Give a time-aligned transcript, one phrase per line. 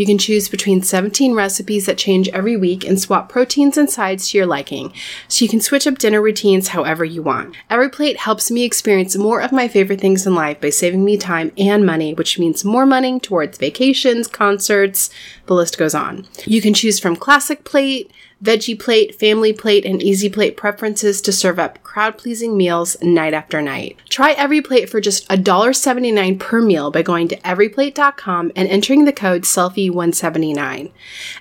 [0.00, 4.30] You can choose between 17 recipes that change every week and swap proteins and sides
[4.30, 4.94] to your liking,
[5.28, 7.54] so you can switch up dinner routines however you want.
[7.68, 11.18] Every plate helps me experience more of my favorite things in life by saving me
[11.18, 15.10] time and money, which means more money towards vacations, concerts,
[15.44, 16.26] the list goes on.
[16.46, 18.10] You can choose from classic plate,
[18.42, 23.34] veggie plate, family plate, and easy plate preferences to serve up crowd pleasing meals night
[23.34, 23.96] after night.
[24.08, 29.44] Try EveryPlate for just $1.79 per meal by going to everyplate.com and entering the code
[29.90, 30.92] SELFIE179.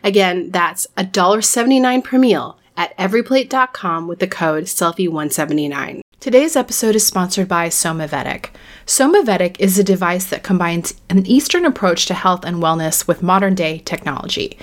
[0.04, 6.02] Again, that's $1.79 per meal at everyplate.com with the code SELFIE179.
[6.20, 8.50] Today's episode is sponsored by Somavedic.
[8.86, 13.56] Somavedic is a device that combines an Eastern approach to health and wellness with modern
[13.56, 14.58] day technology.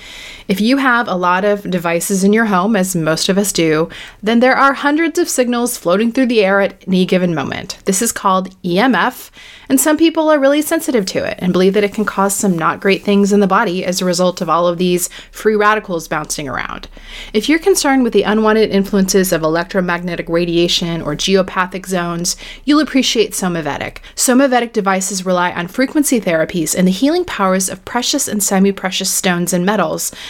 [0.47, 3.89] If you have a lot of devices in your home, as most of us do,
[4.23, 7.79] then there are hundreds of signals floating through the air at any given moment.
[7.83, 9.29] This is called EMF,
[9.67, 12.57] and some people are really sensitive to it and believe that it can cause some
[12.57, 16.07] not great things in the body as a result of all of these free radicals
[16.07, 16.87] bouncing around.
[17.33, 23.31] If you're concerned with the unwanted influences of electromagnetic radiation or geopathic zones, you'll appreciate
[23.31, 23.97] Somavedic.
[24.15, 29.11] Somavedic devices rely on frequency therapies and the healing powers of precious and semi precious
[29.11, 30.13] stones and metals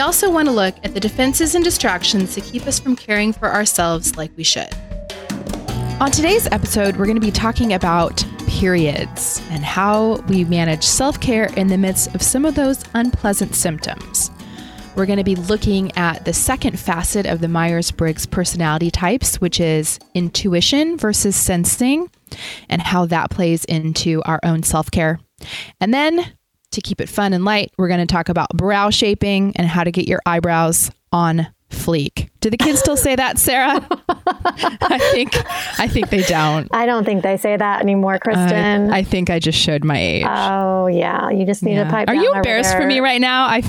[0.00, 3.48] also want to look at the defenses and distractions that keep us from caring for
[3.48, 4.72] ourselves like we should.
[6.00, 11.20] On today's episode, we're going to be talking about periods and how we manage self
[11.20, 14.30] care in the midst of some of those unpleasant symptoms.
[14.94, 19.40] We're going to be looking at the second facet of the Myers Briggs personality types,
[19.40, 22.10] which is intuition versus sensing,
[22.68, 25.20] and how that plays into our own self care.
[25.80, 26.32] And then
[26.72, 29.84] to keep it fun and light, we're going to talk about brow shaping and how
[29.84, 32.28] to get your eyebrows on fleek.
[32.40, 33.86] Do the kids still say that, Sarah?
[34.08, 35.34] I think
[35.78, 36.68] I think they don't.
[36.72, 38.90] I don't think they say that anymore, Kristen.
[38.90, 40.26] Uh, I think I just showed my age.
[40.28, 41.84] Oh yeah, you just need Yeah.
[41.84, 42.08] to pipe.
[42.08, 43.44] Are you embarrassed for me right now?
[43.46, 43.62] I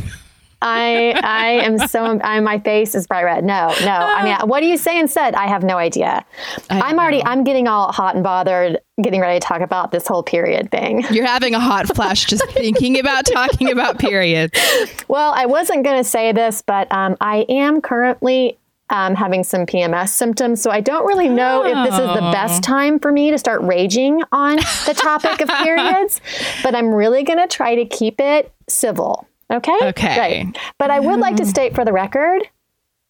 [0.61, 3.43] I I am so I, my face is bright red.
[3.43, 3.91] No, no.
[3.91, 5.35] I mean, what do you say instead?
[5.35, 6.25] I have no idea.
[6.69, 7.23] I I'm already.
[7.23, 11.03] I'm getting all hot and bothered, getting ready to talk about this whole period thing.
[11.11, 14.59] You're having a hot flash just thinking about talking about periods.
[15.07, 18.57] Well, I wasn't going to say this, but um, I am currently
[18.91, 20.61] um, having some PMS symptoms.
[20.61, 22.31] So I don't really know if this is the Oh.
[22.31, 24.55] best time for me to start raging on
[24.87, 26.19] the topic of periods,
[26.63, 29.27] but I'm really going to try to keep it civil.
[29.51, 29.77] Okay.
[29.81, 30.43] Okay.
[30.43, 30.57] Great.
[30.77, 31.49] But I would like to mm-hmm.
[31.49, 32.43] state for the record,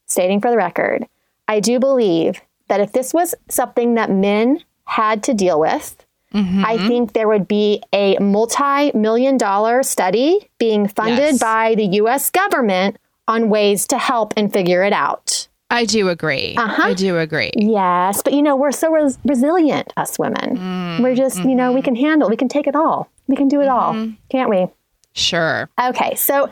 [0.06, 1.08] stating for the record,
[1.48, 6.64] I do believe that if this was something that men had to deal with, mm-hmm.
[6.66, 11.40] I think there would be a multi million dollar study being funded Yes.
[11.40, 12.98] by the US government
[13.28, 15.48] on ways to help and figure it out.
[15.72, 16.56] I do agree.
[16.56, 16.84] Uh-huh.
[16.84, 17.52] I do agree.
[17.56, 20.56] Yes, but you know, we're so res- resilient, us women.
[21.02, 21.86] we're mm, just, you know, we mm-hmm.
[21.86, 23.10] can handle, we can take it all.
[23.28, 23.94] We can do it all,
[24.32, 24.68] can't we?
[25.14, 25.70] Sure.
[25.82, 26.50] Okay, so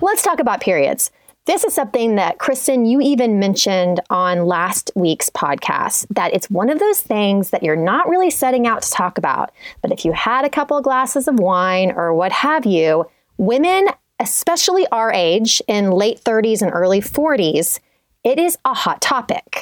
[0.00, 1.10] let's talk about periods.
[1.44, 6.70] This is something that Kristen, you even mentioned on last week's podcast that it's one
[6.70, 9.50] of those things that you're not really setting out to talk about.
[9.80, 13.06] But if you had a couple of glasses of wine or what have you,
[13.38, 13.88] women,
[14.20, 17.80] especially our age in late 30s and early 40s,
[18.22, 19.61] it is a hot topic.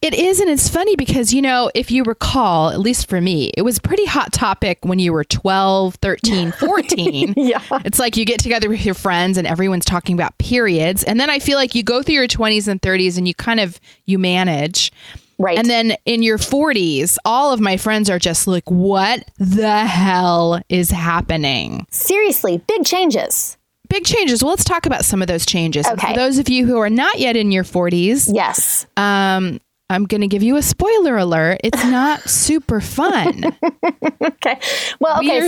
[0.00, 3.52] It is, and it's funny because, you know, if you recall, at least for me,
[3.56, 7.34] it was a pretty hot topic when you were 12, 13, 14.
[7.36, 7.62] Yeah.
[7.84, 11.04] It's like you get together with your friends and everyone's talking about periods.
[11.04, 13.60] And then I feel like you go through your 20s and 30s and you kind
[13.60, 14.92] of, you manage.
[15.38, 15.58] Right.
[15.58, 20.60] And then in your 40s, all of my friends are just like, what the hell
[20.68, 21.86] is happening?
[21.90, 23.57] Seriously, big changes.
[23.88, 24.42] Big changes.
[24.42, 25.86] Well, let's talk about some of those changes.
[25.86, 26.12] Okay.
[26.12, 28.86] For those of you who are not yet in your 40s, Yes.
[28.96, 31.60] um, I'm going to give you a spoiler alert.
[31.64, 33.44] It's not super fun.
[34.22, 34.58] Okay.
[35.00, 35.40] Well, okay.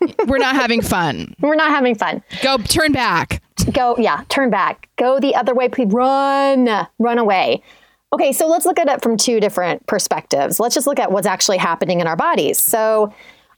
[0.00, 1.34] We're, we're not having fun.
[1.40, 2.22] we're not having fun.
[2.42, 3.42] Go turn back.
[3.72, 6.66] go yeah turn back go the other way please run
[6.98, 7.62] run away
[8.10, 11.26] okay so let's look at it from two different perspectives let's just look at what's
[11.26, 13.12] actually happening in our bodies so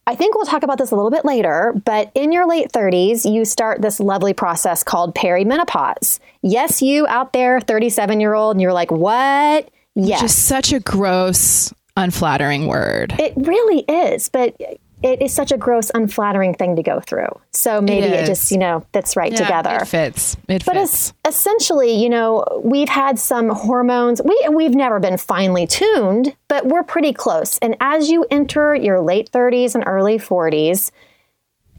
[0.06, 3.30] i think we'll talk about this a little bit later but in your late 30s
[3.30, 6.18] you start this lovely process called perimenopause.
[6.42, 9.70] Yes you out there 37 year old and you're like what?
[9.94, 10.20] Yes.
[10.20, 13.14] Just such a gross, unflattering word.
[13.18, 14.56] it really is but
[15.02, 18.58] it is such a gross unflattering thing to go through so maybe it just you
[18.58, 20.36] know fits right together It fits.
[20.48, 20.92] It But fits.
[20.92, 24.20] es- essentially, you know, we've had some hormones.
[24.22, 27.58] We we've never been finely tuned, but we're pretty close.
[27.58, 30.90] And as you enter your late 30s and early 40s,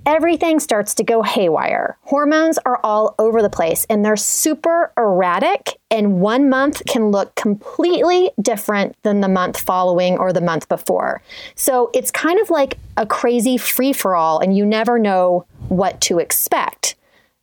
[0.05, 1.97] everything starts to go haywire.
[2.01, 7.35] Hormones are all over the place and they're super erratic and one month can look
[7.35, 11.21] completely different than the month following or the month before.
[11.55, 16.01] So it's kind of like a crazy free for all and you never know what
[16.01, 16.95] to expect.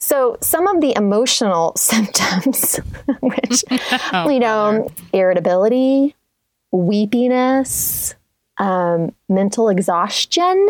[0.03, 2.77] So, some of the emotional symptoms,
[3.21, 3.65] which,
[4.13, 6.17] you know, irritability,
[6.73, 8.15] weepiness,
[8.59, 10.69] um, mental exhaustion,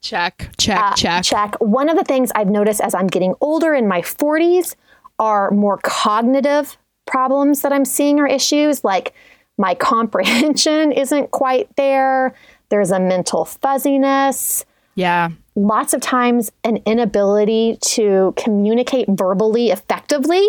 [0.00, 1.24] check, check, uh, check.
[1.24, 1.54] check.
[1.60, 4.74] One of the things I've noticed as I'm getting older in my 40s
[5.18, 9.14] are more cognitive problems that I'm seeing or issues like
[9.56, 12.34] my comprehension isn't quite there.
[12.68, 14.64] There's a mental fuzziness
[14.94, 15.30] Yeah.
[15.56, 20.46] lots of times an inability to communicate verbally effectively.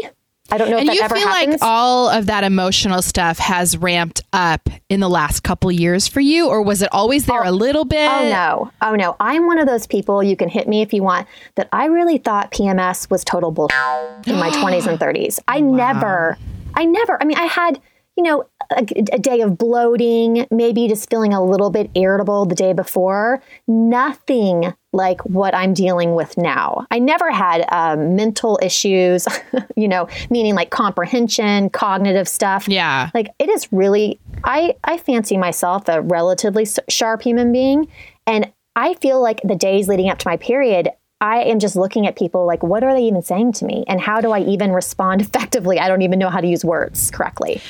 [0.51, 1.61] I don't know And if you that ever feel happens.
[1.61, 6.19] like all of that emotional stuff has ramped up in the last couple years for
[6.19, 8.09] you, or was it always there a oh, little bit?
[8.09, 8.71] Oh no.
[8.81, 9.15] Oh no.
[9.19, 12.17] I'm one of those people, you can hit me if you want, that I really
[12.17, 13.75] thought PMS was total bullshit
[14.27, 15.39] in my 20s and 30s.
[15.47, 16.37] I never,
[16.73, 17.79] I never, I mean, I had,
[18.17, 22.55] you know, a, a day of bloating, maybe just feeling a little bit irritable the
[22.55, 23.41] day before.
[23.67, 26.87] Nothing like what I'm dealing with now.
[26.89, 29.27] I never had um, mental issues,
[29.75, 32.67] you know, meaning like comprehension, cognitive stuff.
[32.67, 33.09] Yeah.
[33.13, 37.87] Like it is really I I fancy myself a relatively sharp human being
[38.25, 40.89] and I feel like the days leading up to my period
[41.21, 43.99] I am just looking at people like what are they even saying to me and
[43.99, 45.79] how do I even respond effectively?
[45.79, 47.61] I don't even know how to use words correctly.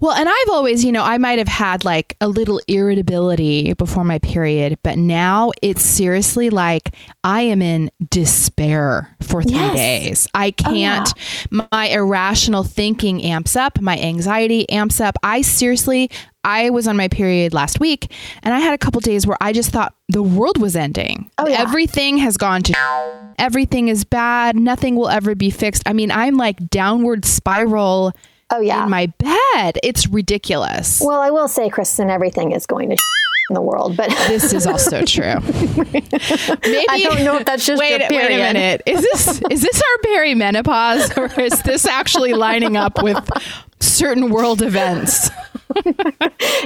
[0.00, 4.02] Well, and I've always, you know, I might have had like a little irritability before
[4.02, 9.74] my period, but now it's seriously like I am in despair for three Yes.
[9.74, 10.28] days.
[10.32, 11.12] I oh, can't,
[11.50, 15.16] my irrational thinking amps up, my anxiety amps up.
[15.22, 16.10] I seriously,
[16.44, 18.10] I was on my period last week
[18.42, 21.30] and I had a couple days where I just thought the world was ending.
[21.36, 21.60] Oh, yeah.
[21.60, 22.74] Everything has gone to
[23.38, 24.54] everything is bad.
[24.54, 25.82] Nothing will ever be fixed.
[25.86, 28.12] I mean, I'm like downward spiral
[28.50, 28.84] Oh yeah.
[28.84, 29.78] in my bed.
[29.82, 31.00] It's ridiculous.
[31.00, 32.96] well, I will say Kristen everything is going to
[33.50, 35.34] in the world, but this is also true.
[35.92, 38.82] Maybe I don't know if that's just wait, wait a minute.
[38.86, 43.28] Is this is this our perimenopause, or is this actually lining up with
[43.80, 45.26] certain world events?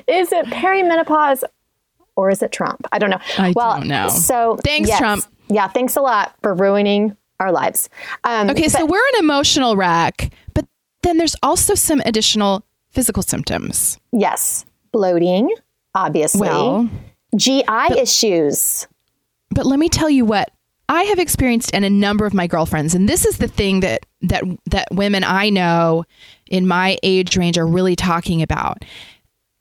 [0.07, 1.43] is it perimenopause
[2.17, 2.87] or is it Trump?
[2.93, 3.21] I don't know.
[3.39, 4.09] I well, don't know.
[4.09, 4.99] So Thanks, yes.
[4.99, 5.25] Trump.
[5.49, 7.89] Yeah, thanks a lot for ruining our lives.
[8.25, 10.67] Um, Okay, so we're an emotional wreck, but
[11.05, 13.99] then there's also some additional physical symptoms.
[14.13, 15.51] yes, bloating,
[15.95, 16.41] obviously.
[16.41, 16.89] Well,
[17.37, 18.87] GI issues.
[19.51, 20.51] but let me tell you what
[20.89, 24.07] I have experienced and a number of my girlfriends, and this is the thing that
[24.23, 26.05] that that women I know
[26.47, 28.85] in my age range are really talking about.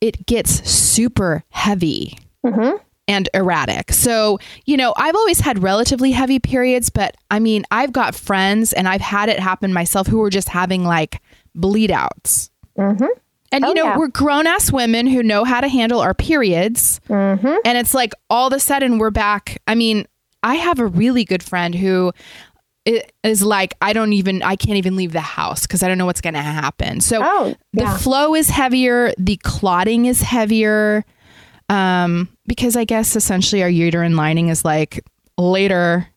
[0.01, 2.17] It gets super heavy.
[2.45, 2.75] Mm-hmm.
[3.07, 3.91] And erratic.
[3.91, 8.71] So, you know, I've always had relatively heavy periods, but I mean, I've got friends
[8.73, 11.21] and I've had it happen myself who were just having like
[11.53, 12.49] bleed outs.
[12.77, 13.05] Mm-hmm.
[13.51, 13.97] And, Oh, you know, yeah.
[13.97, 16.99] we're grown ass women who know how to handle our periods.
[17.09, 17.55] Mm-hmm.
[17.65, 19.61] And it's like all of a sudden we're back.
[19.67, 20.07] I mean,
[20.41, 22.13] I have a really good friend who
[23.23, 26.05] is like, I don't even, I can't even leave the house because I don't know
[26.05, 26.99] what's going to happen.
[26.99, 31.05] So Oh, the flow is heavier, the clotting is heavier.
[31.69, 35.03] Um, because I guess essentially our uterine lining is like
[35.37, 36.07] later.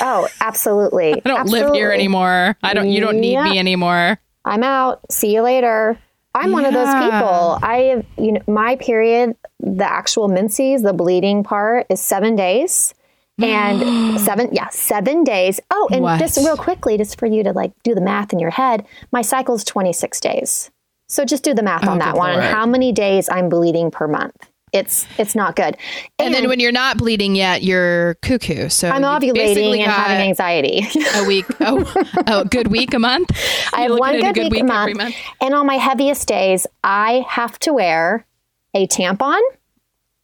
[0.00, 1.14] Oh, absolutely.
[1.24, 2.56] I don't live here anymore.
[2.62, 2.88] I don't.
[2.88, 4.18] You don't need me anymore.
[4.44, 5.00] I'm out.
[5.10, 5.98] See you later.
[6.34, 7.58] I'm one of those people.
[7.62, 12.94] I have, you know, my period, the actual menses, the bleeding part is seven days.
[13.42, 15.60] And seven, yeah, seven days.
[15.70, 16.18] Oh, and What?
[16.18, 19.22] just real quickly, just for you to like do the math in your head, my
[19.22, 20.70] cycle is 26 days.
[21.08, 23.48] So just do the math oh, on Oh, that one and how many days I'm
[23.48, 24.36] bleeding per month.
[24.72, 25.76] It's it's not good.
[26.18, 28.68] And, then when you're not bleeding yet, you're cuckoo.
[28.68, 30.86] So I'm ovulating and having anxiety.
[31.14, 31.46] a week.
[31.60, 31.92] Oh,
[32.26, 33.30] oh, good week a month.
[33.72, 35.14] I have one good, at week, a month, every month.
[35.40, 38.26] And on my heaviest days, I have to wear
[38.74, 39.40] a tampon,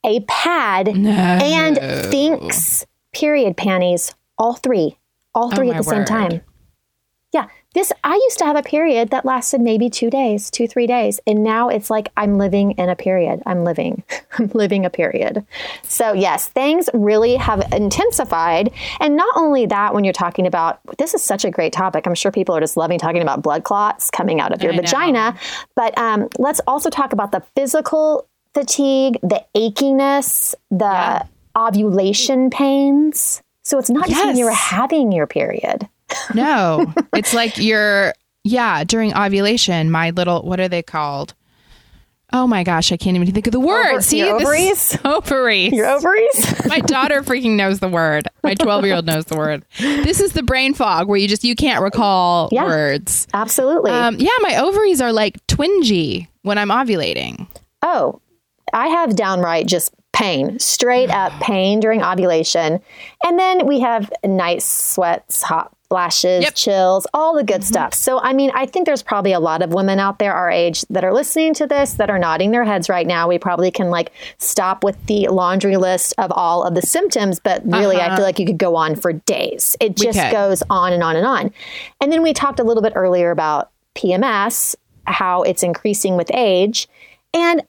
[0.05, 4.99] a pad, and Thinx period panties, all three,
[5.35, 6.41] all oh three Oh, at the same time.
[7.33, 10.87] Yeah, this I used to have a period that lasted maybe two days, two three
[10.87, 13.43] days, and now it's like I'm living in a period.
[13.47, 14.03] I'm living,
[14.39, 15.45] I'm living a period.
[15.83, 19.95] So yes, things really have intensified, and not only that.
[19.95, 22.07] When you're talking about this is such a great topic.
[22.07, 24.77] I'm sure people are just loving talking about blood clots coming out of your I
[24.77, 24.83] know.
[24.83, 25.39] vagina,
[25.75, 31.27] but um, let's also talk about the physical fatigue, the achiness, the
[31.57, 33.43] ovulation pains.
[33.65, 35.89] So it's not just when you're having your period.
[36.35, 38.15] No, it's like you're,
[38.45, 41.35] yeah, during ovulation, my little, what are they called?
[42.35, 43.91] Oh my gosh, I can't even think of the word.
[43.93, 44.99] Over- See, your this- ovaries?
[45.05, 45.73] ovaries.
[45.75, 46.67] Your ovaries?
[46.67, 48.27] my daughter freaking knows the word.
[48.43, 49.65] My 12 year old knows the word.
[49.79, 52.65] This is the brain fog where you just, you can't recall Yeah.
[52.65, 53.29] words.
[53.35, 53.91] Absolutely.
[53.91, 57.47] Um, yeah, my ovaries are like twingy when I'm ovulating.
[57.83, 58.19] oh,
[58.73, 62.81] I have downright just pain, straight up pain during ovulation.
[63.25, 66.55] And then we have night sweats, hot flashes, Yep.
[66.55, 67.65] chills, all the good mm-hmm.
[67.65, 67.93] stuff.
[67.93, 70.87] So, I mean, I think there's probably a lot of women out there our age
[70.89, 73.29] that are listening to this that are nodding their heads right now.
[73.29, 77.63] We probably can like stop with the laundry list of all of the symptoms, but
[77.67, 78.23] really, I feel uh-huh.
[78.23, 79.77] like you could go on for days.
[79.81, 81.53] It just goes on and on and on.
[82.01, 84.75] And then we talked a little bit earlier about PMS,
[85.07, 86.89] how it's increasing with age.
[87.35, 87.63] And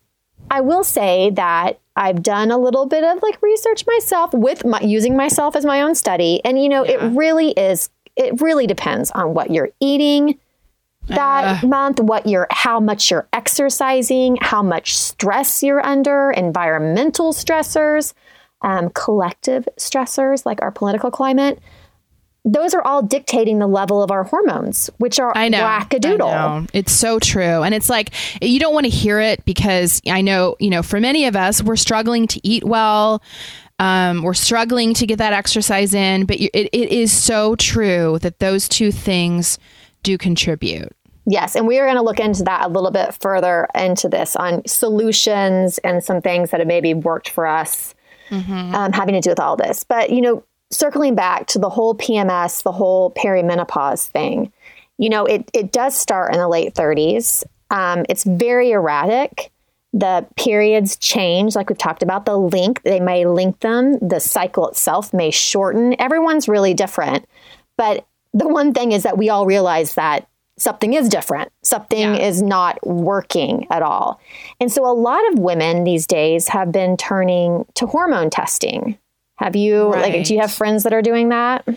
[0.50, 4.80] I will say that I've done a little bit of like research myself with my,
[4.82, 6.42] using myself as my own study.
[6.44, 10.40] And, you know, it really is, it really depends on what you're eating
[11.08, 18.14] that month, what you're, how much you're exercising, how much stress you're under, environmental stressors,
[18.62, 21.60] um, collective stressors like our political climate.
[22.46, 25.62] Those are all dictating the level of our hormones, which are I know.
[25.62, 26.30] wackadoodle.
[26.30, 26.68] I know.
[26.74, 27.64] It's so true.
[27.64, 28.10] And it's like,
[28.42, 31.64] you don't want to hear it because I know, you know, for many of us,
[31.64, 33.24] we're struggling to eat well.
[33.80, 36.26] Um, we're struggling to get that exercise in.
[36.26, 39.58] But you, it, it is so true that those two things
[40.04, 40.94] do contribute.
[41.26, 44.36] Yes, and we are going to look into that a little bit further into this
[44.36, 47.96] on solutions and some things that have maybe worked for us
[48.30, 49.86] um, having to do with all this.
[49.86, 54.52] But, you know, circling back to the whole PMS, the whole perimenopause thing,
[54.98, 57.44] you know, it, it does start in the late 30s.
[57.72, 59.52] Um, it's very erratic.
[59.94, 65.14] The periods change, like we've talked about, the length, they may lengthen, the cycle itself
[65.14, 65.96] may shorten.
[66.00, 67.26] Everyone's really different.
[67.78, 70.28] But the one thing is that we all realize that
[70.58, 71.52] something is different.
[71.64, 74.20] Something is not working at all.
[74.60, 78.98] And so a lot of women these days have been turning to hormone testing.
[79.38, 81.68] Have you like do you have friends that are doing that?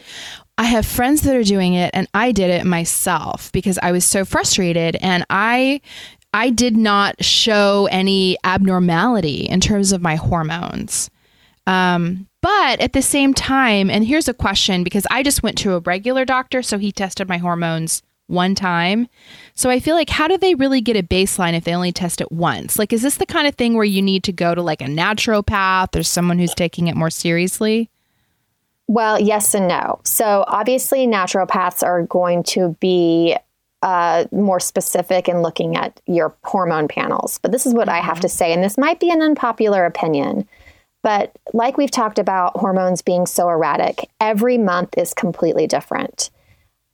[0.59, 4.05] I have friends that are doing it and I did it myself because I was
[4.05, 5.81] so frustrated and I
[6.33, 11.11] I did not show any abnormality in terms of my hormones.
[11.67, 15.75] Um, but at the same time, and here's a question because I just went to
[15.75, 19.09] a regular doctor, so he tested my hormones one time.
[19.55, 22.21] So I feel like, how do they really get a baseline if they only test
[22.21, 22.79] it once?
[22.79, 24.87] Like, is this the kind of thing where you need to go to like a
[24.87, 27.91] naturopath or someone who's taking it more seriously?
[28.89, 30.01] Well, yes and no.
[30.05, 33.37] So obviously, naturopaths are going to be
[33.83, 37.39] uh, more specific in looking at your hormone panels.
[37.39, 40.49] But this is what I have to say, and this might be an unpopular opinion.
[41.03, 46.31] But like we've talked about hormones being so erratic, every month is completely different.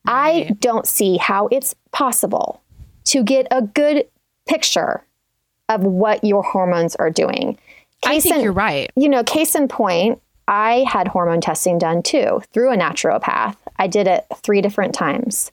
[0.07, 2.61] I don't see how it's possible
[3.05, 4.07] to get a good
[4.49, 5.05] picture
[5.69, 7.59] of what your hormones are doing.
[8.05, 8.91] I Case think in- you're right.
[8.97, 13.57] you know, case in point, I had hormone testing done too through a naturopath.
[13.79, 15.53] I did it three different times.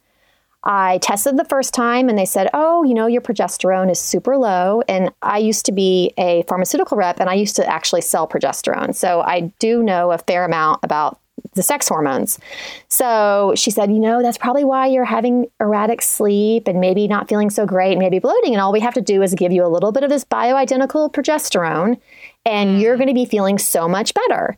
[0.64, 4.36] I tested the first time and they said, Oh, you know, your progesterone is super
[4.36, 4.82] low.
[4.90, 8.94] And I used to be a pharmaceutical rep and I used to actually sell progesterone.
[8.94, 11.20] So I do know a fair amount about
[11.54, 12.40] the sex hormones.
[12.88, 17.30] So she said, You know, that's probably why you're having erratic sleep and maybe not
[17.30, 18.54] feeling so great, maybe bloating.
[18.54, 21.12] And all we have to do is give you a little bit of this bioidentical
[21.12, 22.00] progesterone
[22.46, 24.58] and you're going to be feeling so much better.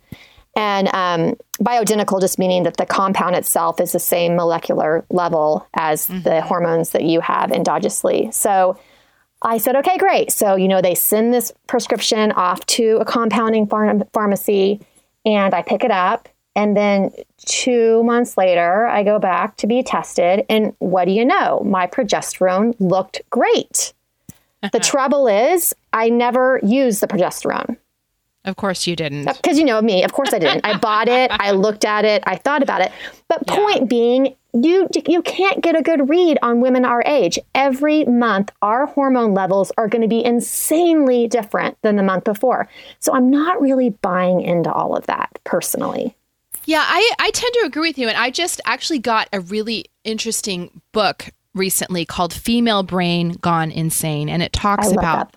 [0.56, 6.08] And um, bioidentical just meaning that the compound itself is the same molecular level as
[6.08, 8.34] the hormones that you have endogenously.
[8.34, 8.78] So
[9.42, 10.32] I said, okay, great.
[10.32, 14.82] So, you know, they send this prescription off to a compounding pharm- pharmacy
[15.26, 16.30] and I pick it up.
[16.56, 20.46] And then two months later, I go back to be tested.
[20.50, 21.62] And what do you know?
[21.66, 23.94] My progesterone looked great.
[24.72, 27.78] the trouble is, I never used the progesterone.
[28.44, 29.28] Of course you didn't.
[29.28, 30.66] Uh, because you know me, of course I didn't.
[30.66, 32.92] I bought it, I looked at it, I thought about it.
[33.28, 37.38] But point being, you you can't get a good read on women our age.
[37.54, 42.68] Every month, our hormone levels are going to be insanely different than the month before.
[43.00, 46.16] So I'm not really buying into all of that personally.
[46.66, 48.08] Yeah, I, I tend to agree with you.
[48.08, 54.30] And I just actually got a really interesting book recently called Female Brain Gone Insane.
[54.30, 55.34] And it talks about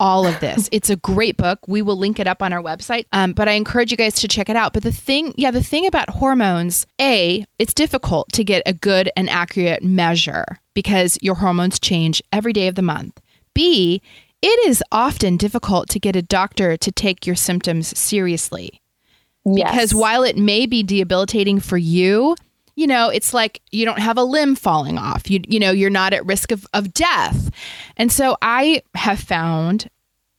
[0.00, 0.68] all of this.
[0.72, 1.60] It's a great book.
[1.68, 3.06] We will link it up on our website.
[3.12, 4.72] Um, but I encourage you guys to check it out.
[4.72, 9.10] But the thing, yeah, the thing about hormones, A, it's difficult to get a good
[9.16, 13.20] and accurate measure because your hormones change every day of the month.
[13.54, 14.02] B,
[14.40, 18.81] it is often difficult to get a doctor to take your symptoms seriously
[19.44, 19.70] Yes.
[19.70, 22.36] because while it may be debilitating for you
[22.76, 25.90] you know it's like you don't have a limb falling off you you know you're
[25.90, 27.50] not at risk of, of death
[27.96, 29.88] and so i have found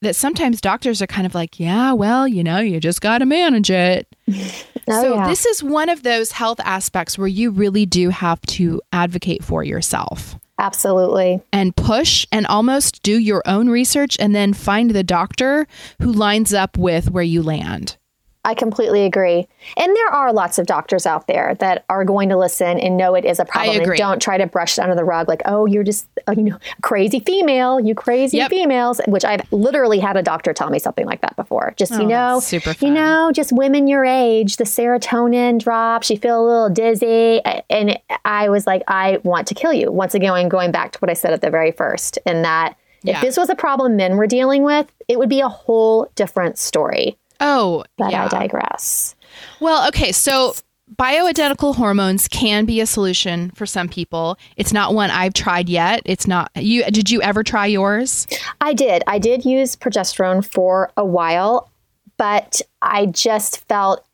[0.00, 3.26] that sometimes doctors are kind of like yeah well you know you just got to
[3.26, 4.06] manage it
[4.86, 5.28] Oh, so yeah.
[5.28, 9.64] this is one of those health aspects where you really do have to advocate for
[9.64, 11.40] yourself Absolutely.
[11.54, 15.66] and push and almost do your own research and then find the doctor
[16.02, 17.96] who lines up with where you land
[18.44, 19.46] I completely agree.
[19.76, 23.14] And there are lots of doctors out there that are going to listen and know
[23.14, 25.64] it is a problem and don't try to brush it under the rug like, oh,
[25.66, 28.50] you're just, uh, you know, crazy female, you crazy Yep.
[28.50, 31.72] females, which I've literally had a doctor tell me something like that before.
[31.76, 36.18] Just, you Oh, know, super you know, just women your age, the serotonin drops, you
[36.18, 37.40] feel a little dizzy.
[37.70, 39.90] And I was like, I want to kill you.
[39.90, 43.16] Once again, going back to what I said at the very first, in that Yeah.
[43.16, 46.58] if this was a problem men were dealing with, it would be a whole different
[46.58, 47.16] story.
[47.40, 49.14] Oh But yeah I digress.
[49.60, 50.54] Well, okay, so
[50.96, 54.38] bioidentical hormones can be a solution for some people.
[54.56, 56.02] It's not one I've tried yet.
[56.04, 58.26] It's not you did you ever try yours?
[58.60, 59.02] I did.
[59.06, 61.70] I did use progesterone for a while,
[62.16, 64.04] but I just felt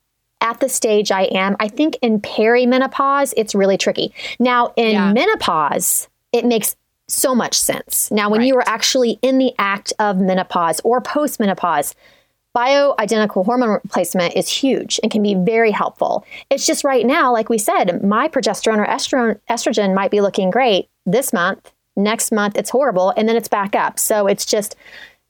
[0.41, 4.11] at the stage I am, I think in perimenopause, it's really tricky.
[4.39, 5.13] Now, in Yeah.
[5.13, 6.75] menopause, it makes
[7.07, 8.09] so much sense.
[8.09, 11.93] Now, when you are actually in the act of menopause or postmenopause,
[12.55, 16.25] bioidentical hormone replacement is huge and can be very helpful.
[16.49, 20.49] It's just right now, like we said, my progesterone or estrogen, estrogen might be looking
[20.49, 21.71] great this month.
[21.95, 23.99] Next month, it's horrible, and then it's back up.
[23.99, 24.75] So it's just,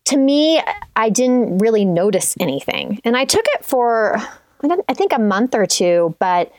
[0.06, 0.62] to me,
[0.96, 3.00] I didn't really notice anything.
[3.04, 4.18] And I took it for,
[4.64, 6.52] I think, a month or two, but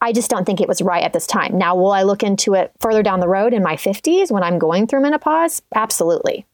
[0.00, 1.56] I just don't think it was right at this time.
[1.56, 4.58] Now, will I look into it further down the road in my 50s when I'm
[4.58, 5.62] going through menopause?
[5.74, 6.46] Absolutely.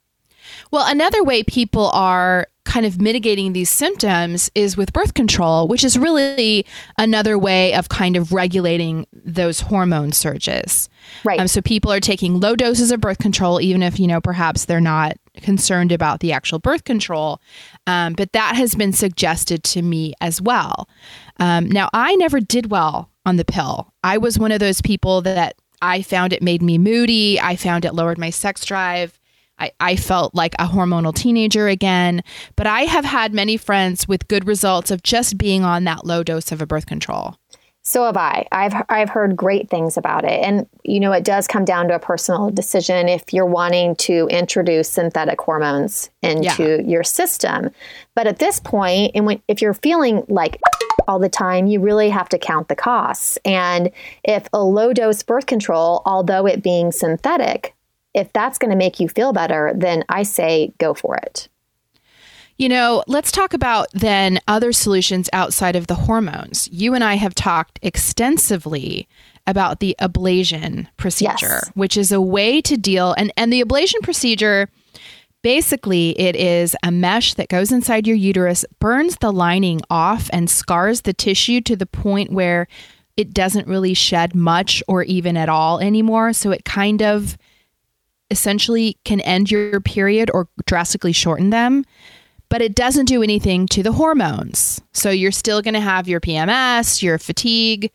[0.71, 5.85] Well, another way people are kind of mitigating these symptoms is with birth control, which
[5.85, 6.67] is really
[6.99, 10.89] another way of kind of regulating those hormone surges.
[11.25, 11.39] Right.
[11.39, 14.65] Um, so people are taking low doses of birth control, even if, you know, perhaps
[14.65, 17.41] they're not concerned about the actual birth control.
[17.87, 20.89] Um, but that has been suggested to me as well.
[21.39, 23.93] Um, now, I never did well on the pill.
[24.03, 27.39] I was one of those people that I found it made me moody.
[27.41, 29.19] I found it lowered my sex drive.
[29.59, 32.23] I, I felt like a hormonal teenager again.
[32.57, 36.23] But I have had many friends with good results of just being on that low
[36.23, 37.37] dose of a birth control.
[37.87, 38.49] So have I.
[38.51, 41.95] I've I've heard great things about it, and you know it does come down to
[41.95, 47.71] a personal decision if you're wanting to introduce synthetic hormones into your system.
[48.15, 50.59] But at this point, and when if you're feeling like
[51.07, 53.39] all the time, you really have to count the costs.
[53.45, 53.91] And
[54.23, 57.75] if a low dose birth control, although it being synthetic,
[58.15, 61.49] if that's going to make you feel better, then I say go for it.
[62.57, 66.69] You know, let's talk about then other solutions outside of the hormones.
[66.71, 69.09] You and I have talked extensively
[69.47, 71.71] about the ablation procedure, Yes.
[71.75, 74.69] which is a way to deal and and the ablation procedure
[75.43, 80.49] Basically, it is a mesh that goes inside your uterus, burns the lining off, and
[80.49, 82.67] scars the tissue to the point where
[83.19, 86.33] it doesn't really shed much or even at all anymore.
[86.33, 87.37] So it kind of
[88.35, 91.85] essentially can end your period or drastically shorten them.
[92.49, 94.81] But it doesn't do anything to the hormones.
[94.93, 97.91] So you're still going to have your PMS, your fatigue,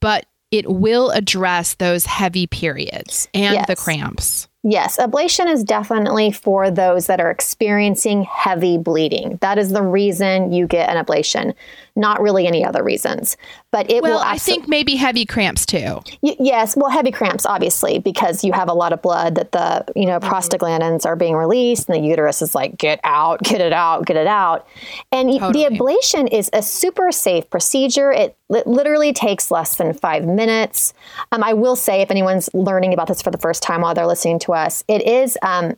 [0.00, 3.66] but it will address those heavy periods and yes.
[3.66, 4.48] the cramps.
[4.64, 9.38] Yes, ablation is definitely for those that are experiencing heavy bleeding.
[9.40, 11.54] That is the reason you get an ablation,
[11.98, 13.36] not really any other reasons.
[13.70, 14.24] But it well, will.
[14.24, 16.00] Abso- I think maybe heavy cramps too.
[16.22, 19.84] Y- yes, well, heavy cramps obviously because you have a lot of blood that the
[19.94, 20.32] you know mm-hmm.
[20.32, 24.16] prostaglandins are being released, and the uterus is like get out, get it out, get
[24.16, 24.66] it out.
[25.12, 25.64] And totally.
[25.64, 28.12] the ablation is a super safe procedure.
[28.12, 30.94] It, it literally takes less than five minutes.
[31.32, 34.06] Um, I will say, if anyone's learning about this for the first time while they're
[34.06, 35.76] listening to us, it is um,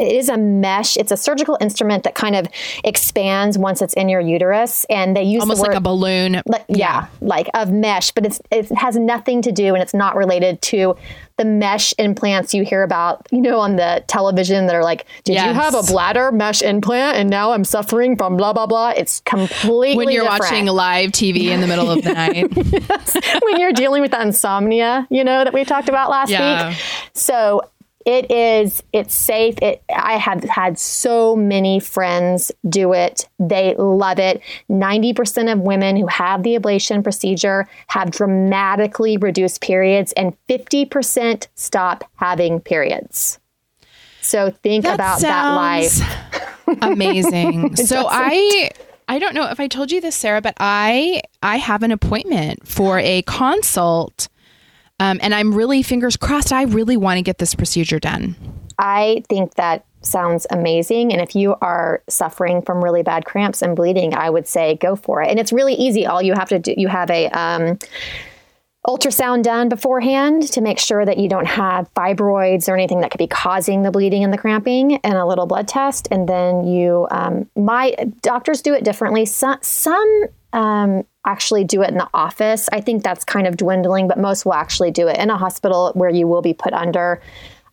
[0.00, 0.96] it is a mesh.
[0.96, 2.48] It's a surgical instrument that kind of
[2.84, 5.40] expands once it's in your uterus, and they use it.
[5.40, 6.42] almost word, like a balloon.
[6.46, 9.94] Like, yeah, yeah, like of mesh, but it's it has nothing to do, and it's
[9.94, 10.96] not related to
[11.36, 15.34] the mesh implants you hear about, you know, on the television that are like, "Did
[15.34, 15.46] yes.
[15.46, 19.20] you have a bladder mesh implant, and now I'm suffering from blah blah blah." It's
[19.20, 20.42] completely when you're different.
[20.42, 22.54] watching live TV in the middle of the night.
[23.44, 26.68] When you're dealing with the insomnia, you know, that we talked about last yeah.
[26.68, 26.78] week.
[27.14, 27.62] So
[28.04, 29.56] it is it's safe.
[29.62, 33.28] It i have had so many friends do it.
[33.38, 34.42] They love it.
[34.70, 42.04] 90% of women who have the ablation procedure have dramatically reduced periods and 50% stop
[42.16, 43.38] having periods.
[44.20, 46.00] So think that about that life.
[46.82, 47.76] amazing.
[47.84, 48.70] So i
[49.06, 52.66] I don't know if I told you this, Sarah, but I I have an appointment
[52.66, 54.28] for a consult
[55.00, 56.52] um, and I'm really fingers crossed.
[56.52, 58.36] I really want to get this procedure done.
[58.78, 61.12] I think that sounds amazing.
[61.12, 64.96] And if you are suffering from really bad cramps and bleeding, I would say go
[64.96, 65.30] for it.
[65.30, 66.06] And it's really easy.
[66.06, 67.78] All you have to do, you have a um,
[68.86, 73.18] ultrasound done beforehand to make sure that you don't have fibroids or anything that could
[73.18, 76.06] be causing the bleeding and the cramping, and a little blood test.
[76.10, 79.24] And then you, um, my doctors do it differently.
[79.24, 82.68] Some, some um, actually do it in the office.
[82.72, 85.92] I think that's kind of dwindling, but most will actually do it in a hospital
[85.94, 87.20] where you will be put under.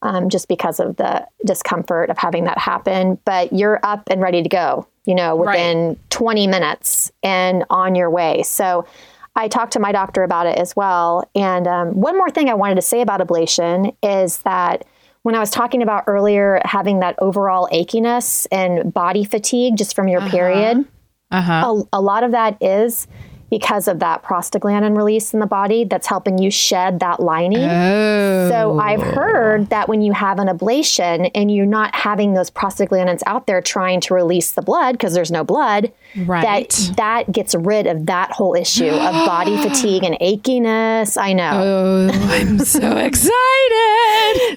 [0.04, 3.20] Um, just because of the discomfort of having that happen.
[3.24, 6.10] But you're up and ready to go, you know, within right.
[6.10, 8.42] 20 minutes and on your way.
[8.42, 8.88] So
[9.36, 11.30] I talked to my doctor about it as well.
[11.36, 14.86] And um, one more thing I wanted to say about ablation is that
[15.24, 20.08] when I was talking about earlier having that overall achiness and body fatigue just from
[20.08, 20.32] your uh-huh.
[20.32, 20.86] period,
[21.30, 21.84] uh-huh.
[21.94, 23.08] a, a lot of that is
[23.52, 27.70] because of that prostaglandin release in the body that's helping you shed that lining.
[27.70, 28.50] Oh.
[28.50, 33.22] So I've heard that when you have an ablation and you're not having those prostaglandins
[33.26, 36.42] out there trying to release the blood because there's no blood, right.
[36.42, 41.22] that that gets rid of that whole issue of body fatigue and achiness.
[41.22, 41.52] I know.
[41.54, 43.32] Oh, I'm so excited.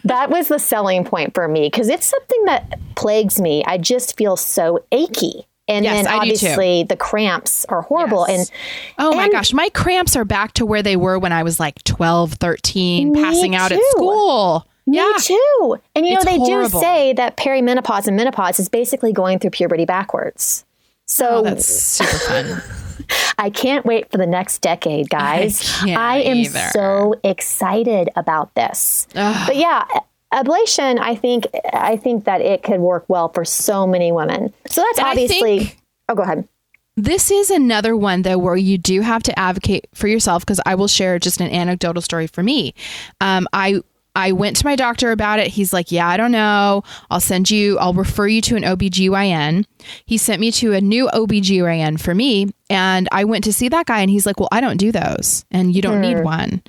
[0.05, 3.65] that was the selling point for me because it's something that plagues me.
[3.67, 5.49] I just feel so achy.
[5.67, 8.27] And yes, then obviously the cramps are horrible.
[8.29, 8.51] Yes.
[8.51, 8.59] And
[8.99, 11.59] oh and my gosh, my cramps are back to where they were when I was
[11.59, 13.77] like 12, 13, passing out too.
[13.77, 14.67] at school.
[14.87, 15.13] Me yeah.
[15.19, 15.79] too.
[15.95, 16.81] And you it's know, they horrible.
[16.81, 20.67] do say that perimenopause and menopause is basically going through puberty backwards.
[21.07, 22.63] So oh, that's super fun.
[23.39, 25.83] I can't wait for the next decade, guys.
[25.83, 26.69] I, I am either.
[26.73, 29.07] so excited about this.
[29.15, 29.47] Ugh.
[29.47, 29.87] But yeah,
[30.35, 34.53] ablation, I think I think that it could work well for so many women.
[34.67, 35.75] So that's and obviously.
[36.09, 36.49] oh, go ahead.
[36.97, 40.77] This is another one though where you do have to advocate for yourself because I
[40.77, 42.75] will share just an anecdotal story for me.
[43.21, 43.81] Um, I
[44.17, 45.49] I went to my doctor about it.
[45.49, 46.85] He's like, Yeah, I don't know.
[47.11, 49.65] I'll send you, I'll refer you to an OBGYN.
[50.05, 52.51] He sent me to a new OBGYN for me.
[52.71, 55.45] And I went to see that guy and he's like, Well, I don't do those
[55.51, 56.03] and you don't hmm.
[56.03, 56.63] need one.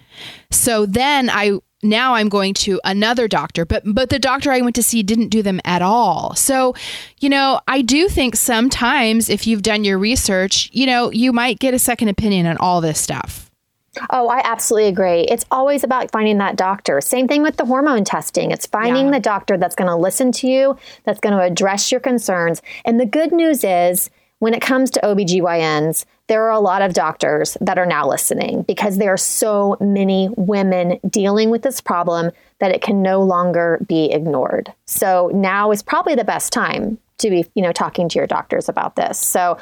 [0.49, 4.75] So then I now I'm going to another doctor, but but the doctor I went
[4.75, 6.35] to see didn't do them at all.
[6.35, 6.75] So,
[7.19, 11.59] you know, I do think sometimes if you've done your research, you know, you might
[11.59, 13.45] get a second opinion on all this stuff.
[14.09, 15.21] Oh, I absolutely agree.
[15.21, 16.99] It's always about finding that doctor.
[17.01, 18.51] Same thing with the hormone testing.
[18.51, 19.11] It's finding yeah.
[19.13, 22.61] the doctor that's going to listen to you, that's going to address your concerns.
[22.83, 26.93] And the good news is when it comes to OBGYNs, there are a lot of
[26.93, 32.31] doctors that are now listening because there are so many women dealing with this problem
[32.59, 34.73] that it can no longer be ignored.
[34.85, 38.67] So now is probably the best time to be, you know, talking to your doctors
[38.67, 39.19] about this.
[39.19, 39.57] So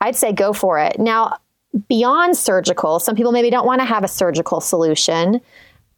[0.00, 0.98] I'd say go for it.
[0.98, 1.38] Now,
[1.88, 5.40] beyond surgical, some people maybe don't want to have a surgical solution.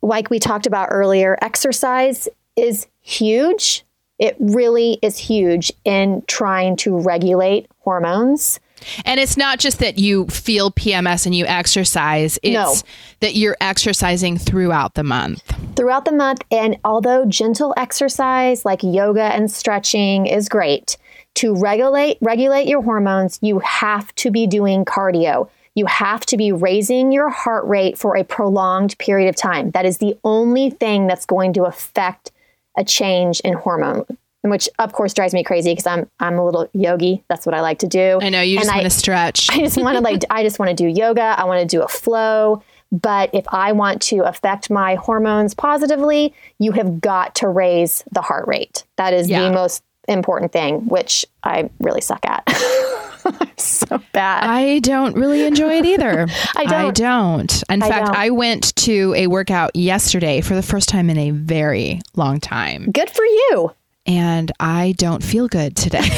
[0.02, 3.84] Like we talked about earlier, exercise is huge
[4.20, 8.60] It really is huge in trying to regulate hormones.
[9.04, 12.74] And it's not just that you feel PMS and you exercise, it's No.
[13.20, 15.42] that you're exercising throughout the month.
[15.76, 16.42] throughout the month.
[16.50, 20.96] And although gentle exercise like yoga and stretching is great
[21.36, 25.48] to regulate regulate your hormones, you have to be doing cardio.
[25.74, 29.70] You have to be raising your heart rate for a prolonged period of time.
[29.70, 32.32] That is the only thing that's going to affect
[32.80, 34.04] a change in hormone.
[34.42, 37.22] Which of course drives me crazy because I'm I'm a little yogi.
[37.28, 38.18] That's what I like to do.
[38.22, 39.50] I know you And just want to stretch.
[39.52, 41.34] I just want to like I just want to do yoga.
[41.38, 42.62] I want to do a flow.
[42.90, 48.22] But if I want to affect my hormones positively, you have got to raise the
[48.22, 48.84] heart rate.
[48.96, 49.42] That is Yeah.
[49.42, 52.42] the most important thing, which I really suck at.
[53.26, 54.44] I'm so bad.
[54.44, 56.26] I don't really enjoy it either.
[56.56, 56.72] I don't.
[56.86, 57.62] I don't.
[57.68, 58.16] In I fact, don't.
[58.16, 62.90] I went to a workout yesterday for the first time in a very long time,
[62.90, 63.72] Good for you.
[64.06, 66.00] and I don't feel good today.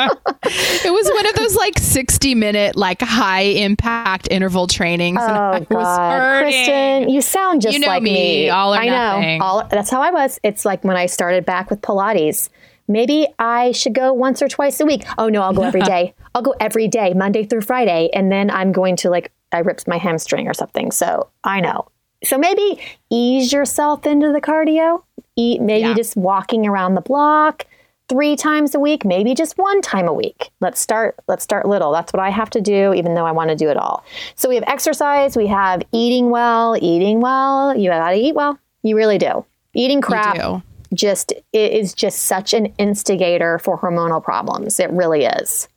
[0.00, 5.18] it was one of those like 60 minute, like high impact interval trainings.
[5.20, 6.42] Oh God.
[6.42, 9.44] Kristen, you sound just You know like me, all or I know.
[9.44, 10.38] All that's how I was.
[10.42, 12.48] It's like when I started back with Pilates.
[12.90, 15.04] Maybe I should go once or twice a week.
[15.18, 16.14] Oh no, I'll go every day.
[16.34, 19.88] I'll go every day, Monday through Friday, and then I'm going to like I ripped
[19.88, 20.90] my hamstring or something.
[20.92, 21.88] So I know.
[22.24, 22.80] So maybe
[23.10, 25.02] ease yourself into the cardio.
[25.36, 25.94] Eat maybe Yeah.
[25.94, 27.66] just walking around the block
[28.08, 30.50] three times a week, maybe just one time a week.
[30.60, 31.92] Let's start let's start little.
[31.92, 34.04] That's what I have to do even though I want to do it all.
[34.34, 37.76] So we have exercise, we have eating well, eating well.
[37.76, 38.58] You got to eat well.
[38.82, 39.44] You really do.
[39.74, 40.62] Eating crap
[40.94, 44.80] just it is just such an instigator for hormonal problems.
[44.80, 45.68] It really is.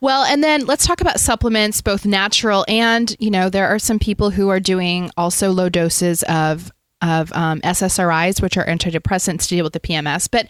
[0.00, 3.98] Well, and then let's talk about supplements, both natural and, you know, there are some
[3.98, 9.48] people who are doing also low doses of of um, SSRIs, which are antidepressants to
[9.50, 10.28] deal with the PMS.
[10.30, 10.48] But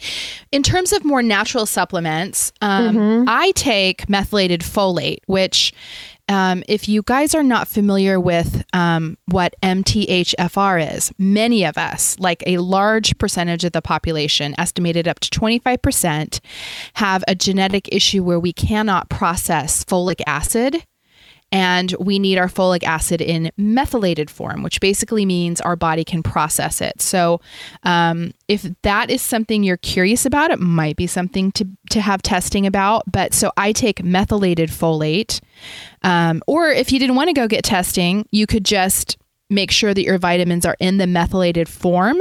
[0.51, 5.75] in terms of more natural supplements, um, I take methylated folate, which,
[6.29, 12.19] um, if you guys are not familiar with um, what MTHFR is, many of us,
[12.19, 16.41] like a large percentage of the population, estimated up to 25%,
[16.95, 20.85] have a genetic issue where we cannot process folic acid
[21.51, 26.23] and we need our folic acid in methylated form, which basically means our body can
[26.23, 27.01] process it.
[27.01, 27.41] So,
[27.85, 32.23] um, if that is something you're curious about, it might be something to to have
[32.23, 33.05] testing about.
[33.11, 35.41] But so I take methylated folate,
[36.03, 39.17] um, or if you didn't want to go get testing, you could just
[39.51, 42.21] make sure that your vitamins are in the methylated form.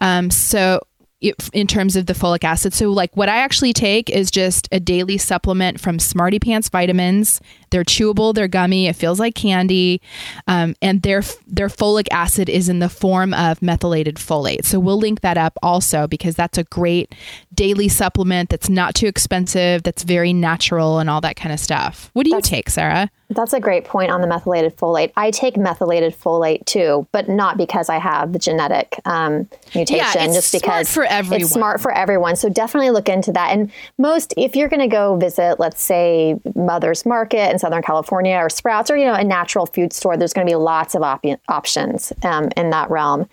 [0.00, 0.80] Um, so
[1.20, 2.72] in terms of the folic acid.
[2.72, 7.40] So, like what I actually take is just a daily supplement from Smarty Pants Vitamins.
[7.70, 10.00] They're chewable, they're gummy, it feels like candy,
[10.46, 14.64] um, and their their folic acid is in the form of methylated folate.
[14.64, 17.14] So we'll link that up also because that's a great
[17.52, 22.10] daily supplement that's not too expensive, that's very natural, and all that kind of stuff.
[22.12, 23.10] What do you take, Sarah?
[23.30, 25.12] That's a great point on the methylated folate.
[25.14, 30.22] I take methylated folate too, but not because I have the genetic um, mutation.
[30.22, 31.40] it's just smart because for everyone.
[31.42, 32.36] It's smart for everyone.
[32.36, 33.52] So definitely look into that.
[33.52, 38.36] And most, if you're going to go visit, let's say Mother's Market in Southern California
[38.36, 41.02] or Sprouts or you know a natural food store, there's going to be lots of
[41.02, 43.28] op- options um, in that realm.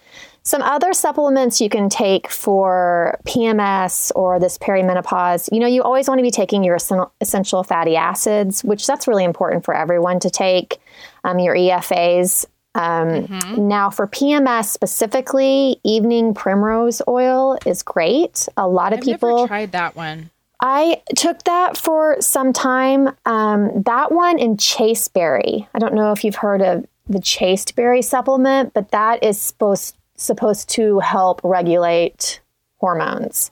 [0.46, 6.08] Some other supplements you can take for PMS or this perimenopause, you know, you always
[6.08, 6.78] want to be taking your
[7.20, 10.80] essential fatty acids, which that's really important for everyone to take,
[11.24, 12.46] um, your EFAs.
[12.76, 13.28] Um,
[13.68, 18.48] Now, for PMS specifically, evening primrose oil is great.
[18.56, 19.48] A lot of people.
[19.48, 20.30] tried that one.
[20.62, 23.10] I took that for some time.
[23.26, 25.68] Um, that one and chasteberry.
[25.74, 30.70] I don't know if you've heard of the chasteberry supplement, but that is supposed supposed
[30.70, 32.42] to help regulate
[32.78, 33.52] hormones.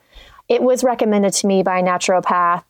[0.49, 2.63] It was recommended to me by a naturopath.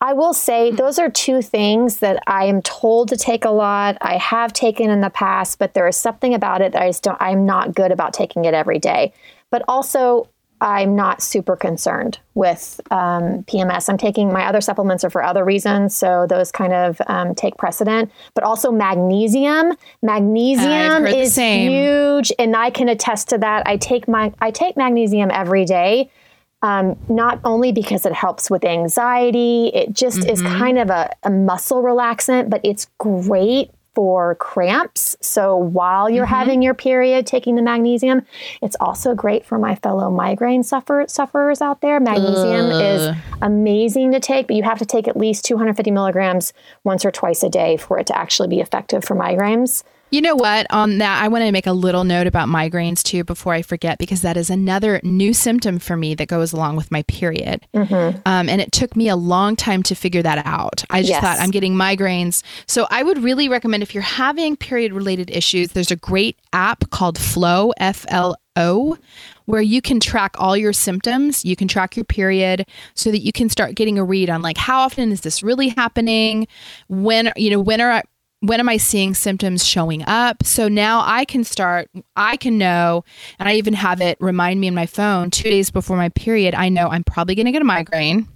[0.00, 0.76] I will say mm-hmm.
[0.76, 3.98] those are two things that I am told to take a lot.
[4.00, 7.02] I have taken in the past, but there is something about it that I just
[7.02, 7.20] don't.
[7.20, 9.12] I'm not good about taking it every day.
[9.50, 10.28] But also,
[10.60, 13.88] I'm not super concerned with um, PMS.
[13.88, 17.56] I'm taking my other supplements are for other reasons, so those kind of um, take
[17.56, 18.10] precedent.
[18.34, 19.76] But also magnesium.
[20.02, 23.66] Magnesium is huge, and I can attest to that.
[23.66, 26.10] I take my I take magnesium every day.
[26.60, 31.30] Um, not only because it helps with anxiety, it just is kind of a, a
[31.30, 35.16] muscle relaxant, but it's great for cramps.
[35.20, 36.32] So while you're mm-hmm.
[36.32, 38.22] having your period, taking the magnesium,
[38.62, 41.98] it's also great for my fellow migraine suffer- sufferers out there.
[41.98, 46.52] Magnesium is amazing to take, but you have to take at least 250 milligrams
[46.84, 49.82] once or twice a day for it to actually be effective for migraines.
[50.10, 50.66] You know what?
[50.70, 53.98] On that, I want to make a little note about migraines too before I forget,
[53.98, 57.66] because that is another new symptom for me that goes along with my period.
[58.24, 60.84] Um, and it took me a long time to figure that out.
[60.90, 61.20] I just Yes.
[61.22, 62.42] thought I'm getting migraines.
[62.66, 66.88] So I would really recommend if you're having period related issues, there's a great app
[66.90, 68.96] called Flo, F L O,
[69.44, 71.44] where you can track all your symptoms.
[71.44, 74.56] You can track your period so that you can start getting a read on like
[74.56, 76.48] how often is this really happening?
[76.88, 78.02] When, you know, when are I,
[78.40, 80.44] when am I seeing symptoms showing up?
[80.44, 83.04] So now I can start, I can know,
[83.38, 86.54] and I even have it remind me in my phone two days before my period.
[86.54, 88.28] I know I'm probably going to get a migraine.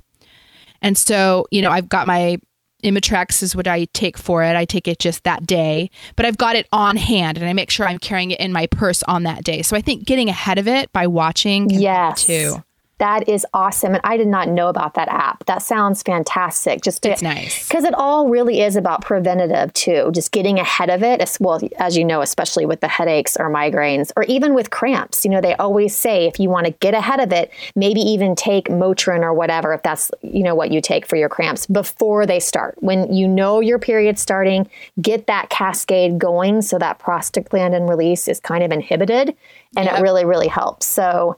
[0.80, 2.38] And so, you know, I've got my
[2.82, 4.56] Imitrex is what I take for it.
[4.56, 7.70] I take it just that day, but I've got it on hand and I make
[7.70, 9.62] sure I'm carrying it in my purse on that day.
[9.62, 12.24] So I think getting ahead of it by watching can Yes.
[12.24, 12.62] too.
[13.02, 13.94] That is awesome.
[13.94, 15.44] And I did not know about that app.
[15.46, 16.82] That sounds fantastic.
[16.82, 17.66] Just to, It's nice.
[17.66, 21.20] Because it all really is about preventative too, just getting ahead of it.
[21.20, 25.24] As well, as you know, especially with the headaches or migraines or even with cramps.
[25.24, 28.36] You know, they always say if you want to get ahead of it, maybe even
[28.36, 32.24] take Motrin or whatever, if that's, you know, what you take for your cramps before
[32.24, 32.76] they start.
[32.84, 38.38] When you know your period's starting, get that cascade going so that prostaglandin release is
[38.38, 39.36] kind of inhibited
[39.76, 40.86] and it really, really helps.
[40.86, 41.36] So,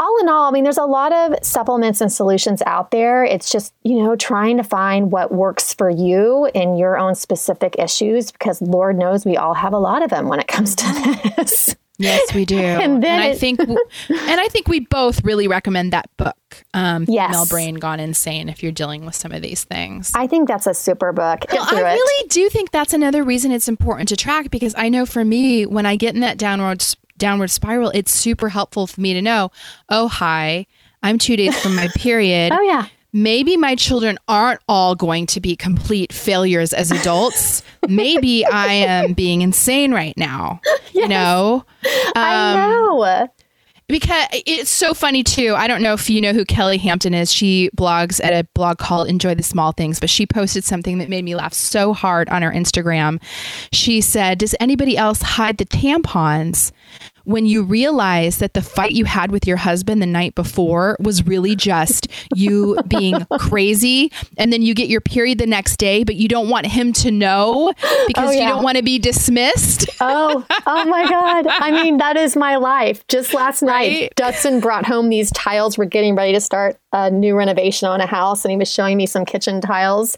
[0.00, 3.22] all in all, I mean, there's a lot of supplements and solutions out there.
[3.22, 7.76] It's just, you know, trying to find what works for you in your own specific
[7.78, 11.32] issues because Lord knows we all have a lot of them when it comes to
[11.36, 11.76] this.
[11.98, 12.58] Yes, we do.
[12.58, 17.30] and, then I think, and I think we both really recommend that book, um, Yes.
[17.30, 20.10] "Female Brain Gone Insane," if you're dealing with some of these things.
[20.14, 21.44] I think that's a super book.
[21.52, 21.84] Well, I it.
[21.84, 25.66] really do think that's another reason it's important to track because I know for me,
[25.66, 26.82] when I get in that downward
[27.20, 29.52] downward spiral, it's super helpful for me to know.
[29.88, 30.66] Oh, hi,
[31.04, 32.52] I'm two days from my period.
[32.60, 32.86] Oh, yeah.
[33.12, 37.62] Maybe my children aren't all going to be complete failures as adults.
[37.88, 40.60] Maybe I am being insane right now.
[40.92, 41.64] You know,
[42.14, 42.89] I um, know.
[43.90, 45.54] Because it's so funny too.
[45.56, 47.32] I don't know if you know who Kelle Hampton is.
[47.32, 51.08] She blogs at a blog called Enjoy the Small Things, but she posted something that
[51.08, 53.20] made me laugh so hard on her Instagram.
[53.72, 56.72] She said, Does anybody else hide the tampons?
[57.30, 61.26] When you realize that the fight you had with your husband the night before was
[61.26, 66.16] really just you being crazy, and then you get your period the next day, but
[66.16, 67.72] you don't want him to know
[68.08, 69.88] because Oh, you don't want to be dismissed.
[70.02, 71.46] Oh, oh my God.
[71.46, 73.06] I mean, that is my life.
[73.08, 74.12] Just last night, Right?
[74.16, 75.76] Dustin brought home these tiles.
[75.76, 78.96] We're getting ready to start a new renovation on a house, and he was showing
[78.96, 80.16] me some kitchen tiles.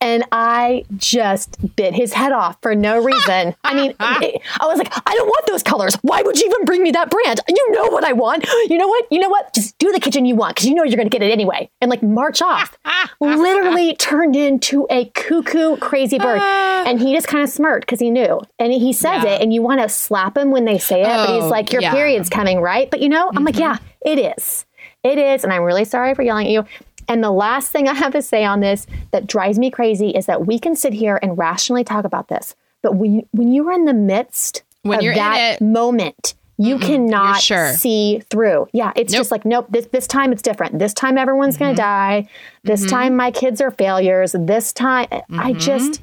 [0.00, 3.54] And I just bit his head off for no reason.
[3.64, 5.94] I mean, it- I was like, I don't want those colors.
[6.02, 7.40] Why would you even bring me that brand?
[7.48, 8.46] You know what I want.
[8.68, 9.06] You know what?
[9.10, 9.54] You know what?
[9.54, 11.70] Just do the kitchen you want because you know you're going to get it anyway.
[11.80, 12.76] And like march off.
[13.20, 16.40] Literally turned into a cuckoo crazy bird.
[16.42, 18.40] And he just kind of smirked because he knew.
[18.58, 19.30] And he says Yeah.
[19.34, 21.72] it, and you want to slap him when they say it, but he's Oh, like,
[21.72, 21.88] Your yeah.
[21.88, 21.96] Mm-hmm.
[21.96, 22.90] period's coming, right?
[22.90, 24.66] But you know, I'm like, Yeah, it is.
[25.02, 25.44] It is.
[25.44, 26.64] And I'm really sorry for yelling at you.
[27.08, 30.26] And the last thing I have to say on this that drives me crazy is
[30.26, 32.54] that we can sit here and rationally talk about this.
[32.82, 36.34] But when, when you are in the midst When of you're in that it- moment,
[36.56, 37.72] you cannot sure.
[37.72, 38.68] see through.
[38.72, 39.18] Yeah, it's Nope.
[39.20, 40.78] just like, nope, this, this time it's different.
[40.78, 41.64] This time everyone's Mm-hmm.
[41.64, 42.28] going to die.
[42.62, 44.36] This time my kids are failures.
[44.38, 45.18] This time, I
[45.52, 45.58] Mm-hmm.
[45.58, 46.00] just,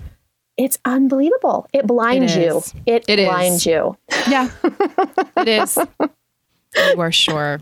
[0.57, 1.67] it's unbelievable.
[1.71, 2.57] It blinds It you.
[2.57, 2.73] is.
[2.85, 3.27] It, It is.
[3.29, 3.95] blinds you.
[4.29, 4.49] Yeah,
[5.37, 5.77] it is.
[6.75, 7.61] You are sure.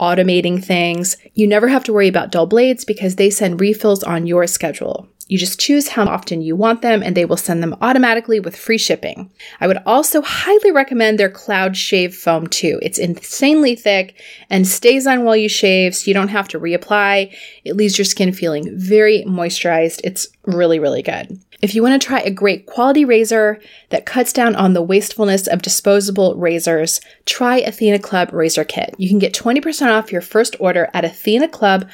[0.00, 1.16] automating things.
[1.34, 5.08] You never have to worry about dull blades because they send refills on your schedule.
[5.28, 8.56] You just choose how often you want them and they will send them automatically with
[8.56, 9.30] free shipping.
[9.60, 12.78] I would also highly recommend their Cloud Shave Foam too.
[12.82, 14.18] It's insanely thick
[14.48, 17.34] and stays on while you shave so you don't have to reapply.
[17.64, 20.00] It leaves your skin feeling very moisturized.
[20.02, 21.38] It's really, really good.
[21.60, 23.60] If you want to try a great quality razor
[23.90, 28.94] that cuts down on the wastefulness of disposable razors, try Athena Club Razor Kit.
[28.96, 31.90] You can get 20% off your first order at athenaclub.com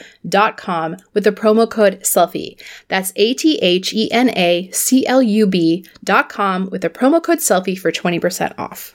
[1.13, 2.57] with the promo code SELFIE.
[2.89, 7.41] That's A T H E N A C L U B.com with the promo code
[7.41, 8.95] SELFIE for 20% off.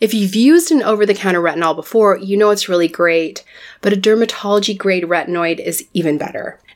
[0.00, 3.44] If you've used an over the counter retinol before, you know it's really great,
[3.80, 6.60] but a dermatology grade retinoid is even better.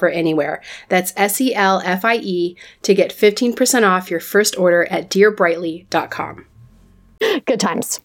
[0.00, 0.62] anywhere.
[0.88, 5.10] That's S E L F I E to get 15% off your first order at
[5.10, 6.46] dearbrightly.com.
[7.44, 8.00] Good times.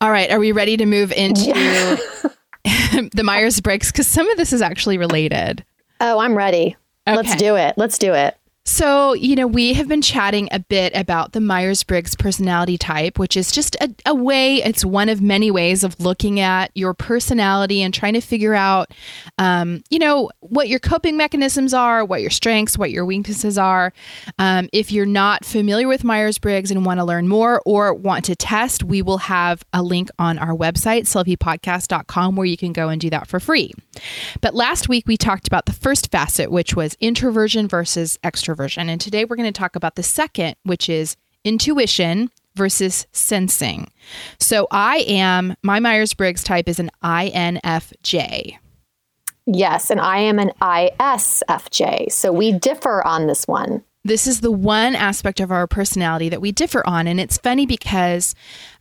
[0.00, 0.30] All right.
[0.30, 1.52] Are we ready to move into
[3.12, 3.90] the Myers Briggs?
[3.90, 5.64] Because some of this is actually related.
[6.00, 6.76] Oh, I'm ready.
[7.06, 7.16] Okay.
[7.16, 7.74] Let's do it.
[7.76, 8.36] Let's do it.
[8.66, 13.18] So, you know, we have been chatting a bit about the Myers Briggs personality type,
[13.18, 16.94] which is just a, a, way, it's one of many ways of looking at your
[16.94, 18.90] personality and trying to figure out,
[19.36, 23.92] um, you know, what your coping mechanisms are, what your strengths, what your weaknesses are.
[24.38, 28.24] Um, if you're not familiar with Myers Briggs and want to learn more or want
[28.24, 32.88] to test, we will have a link on our website, selfiepodcast.com, where you can go
[32.88, 33.74] and do that for free.
[34.40, 38.88] But last week we talked about the first facet, which was introversion versus extroversion extroversion.
[38.88, 43.90] And today we're going to talk about the second, which is intuition versus sensing.
[44.38, 48.58] So I am, my Myers Briggs type is an INFJ.
[49.46, 52.10] Yes, and I am an ISFJ.
[52.10, 53.84] So we differ on this one.
[54.04, 57.06] This is the one aspect of our personality that we differ on.
[57.06, 58.34] And it's funny because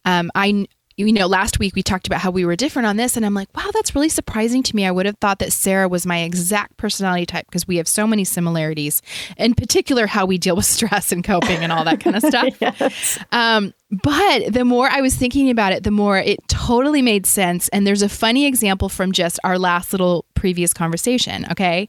[0.05, 3.17] um, I you know, last week we talked about how we were different on this,
[3.17, 4.85] and I'm like, wow, that's really surprising to me.
[4.85, 8.05] I would have thought that Sarah was my exact personality type because we have so
[8.05, 9.01] many similarities,
[9.37, 12.55] in particular, how we deal with stress and coping and all that kind of stuff.
[12.59, 13.19] yes.
[13.31, 13.73] um,
[14.03, 17.69] but the more I was thinking about it, the more it totally made sense.
[17.69, 21.87] And there's a funny example from just our last little previous conversation, okay?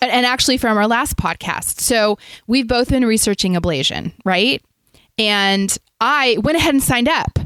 [0.00, 1.80] And actually from our last podcast.
[1.80, 4.60] So we've both been researching ablation, right?
[5.18, 7.38] And I went ahead and signed up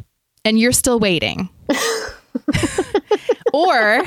[0.45, 1.49] and you're still waiting.
[3.53, 4.03] or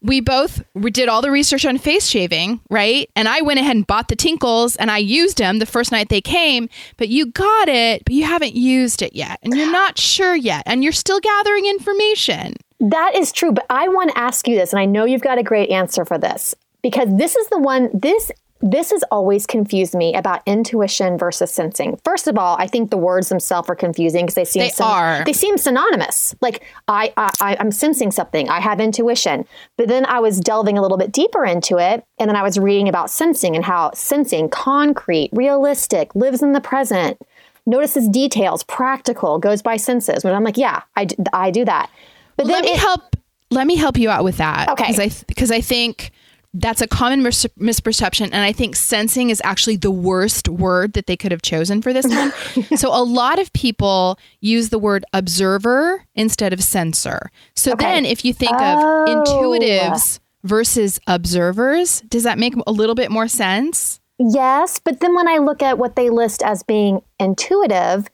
[0.00, 0.62] we both
[0.92, 3.10] did all the research on face shaving, right?
[3.16, 6.08] And I went ahead and bought the Tinkles and I used them the first night
[6.08, 9.38] they came, but you got it, but you haven't used it yet.
[9.42, 10.62] And you're not sure yet.
[10.66, 12.54] And you're still gathering information.
[12.80, 13.52] That is true.
[13.52, 16.04] But I want to ask you this, and I know you've got a great answer
[16.04, 18.30] for this because this is the one, this
[18.60, 21.98] this has always confused me about intuition versus sensing.
[22.04, 25.22] First of all, I think the words themselves are confusing because they seem They are.
[25.24, 26.34] they seem synonymous.
[26.40, 28.48] Like I, I I'm sensing something.
[28.48, 29.46] I have intuition.
[29.76, 32.58] But then I was delving a little bit deeper into it, and then I was
[32.58, 37.20] reading about sensing and how sensing concrete, realistic, lives in the present,
[37.64, 40.24] notices details, practical, goes by senses.
[40.24, 41.90] When I'm like, yeah, I, I do that.
[42.36, 43.16] But let then me it, help
[43.50, 44.84] let me help you out with that Okay.
[44.92, 46.10] because i because i think
[46.54, 51.06] that's a common mis- misperception and i think sensing is actually the worst word that
[51.06, 52.32] they could have chosen for this one.
[52.78, 57.30] So a lot of people use the word observer instead of sensor.
[57.54, 57.84] So Okay.
[57.84, 59.04] then if you think Oh.
[59.04, 64.00] of intuitives versus observers does that make a little bit more sense?
[64.18, 68.08] Yes, but then when I look at what they list as being intuitive,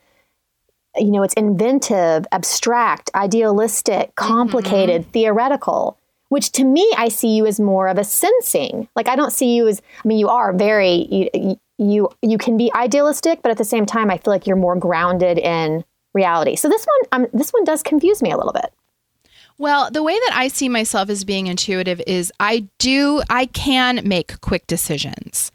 [0.96, 4.26] you know, it's inventive, abstract, idealistic, mm-hmm.
[4.32, 8.88] complicated, theoretical, which to me I see you as more of a sensing.
[8.96, 12.56] Like I don't see you as I mean you are very you you, you can
[12.56, 16.56] be idealistic, but at the same time I feel like you're more grounded in reality.
[16.56, 18.72] So this one um, this one does confuse me a little bit.
[19.56, 24.06] Well, the way that I see myself as being intuitive is I do I can
[24.06, 25.52] make quick decisions.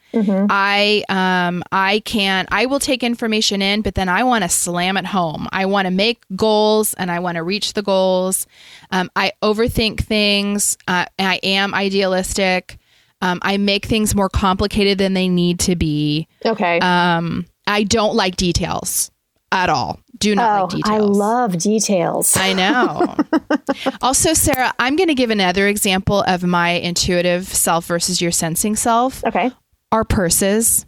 [0.49, 4.95] I um I can I will take information in, but then I want to slam
[4.97, 5.47] it home.
[5.51, 8.47] I want to make goals and I want to reach the goals.
[8.91, 10.77] Um, I overthink things.
[10.87, 12.77] Uh, I am idealistic.
[13.21, 16.27] Um, I make things more complicated than they need to be.
[16.45, 16.79] Okay.
[16.79, 19.11] Um, I don't like details
[19.51, 19.99] at all.
[20.17, 20.89] Do not oh, like details.
[20.89, 22.37] I love details.
[22.37, 23.15] I know.
[24.01, 28.75] also, Sarah, I'm going to give another example of my intuitive self versus your sensing
[28.75, 29.23] self.
[29.25, 29.51] okay.
[29.91, 30.85] Our purses.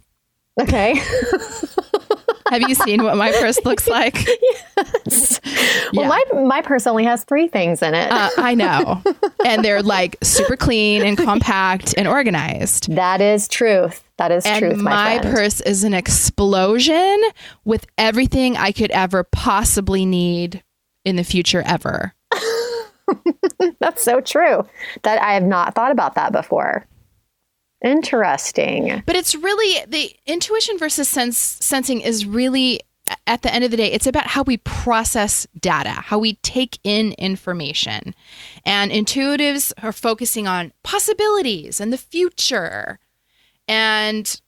[0.60, 0.94] Okay.
[2.52, 4.18] Have you seen what my purse looks like?
[5.06, 5.40] Yes.
[5.94, 8.12] Well, my my purse only has three things in it.
[8.12, 9.02] Uh, I know.
[9.46, 12.92] And they're like super clean and compact and organized.
[12.92, 14.04] that is truth.
[14.18, 17.22] That is And truth, my, my purse is an explosion
[17.64, 20.62] with everything I could ever possibly need
[21.06, 22.14] in the future ever.
[23.80, 24.66] That's so true.
[25.02, 26.86] That I have not thought about that before.
[27.82, 29.02] Interesting.
[29.06, 32.80] But it's really the intuition versus sense sensing is really
[33.26, 36.78] at the end of the day, it's about how we process data, how we take
[36.84, 38.14] in information.
[38.64, 42.98] And intuitives are focusing on possibilities and the future.
[43.68, 44.40] And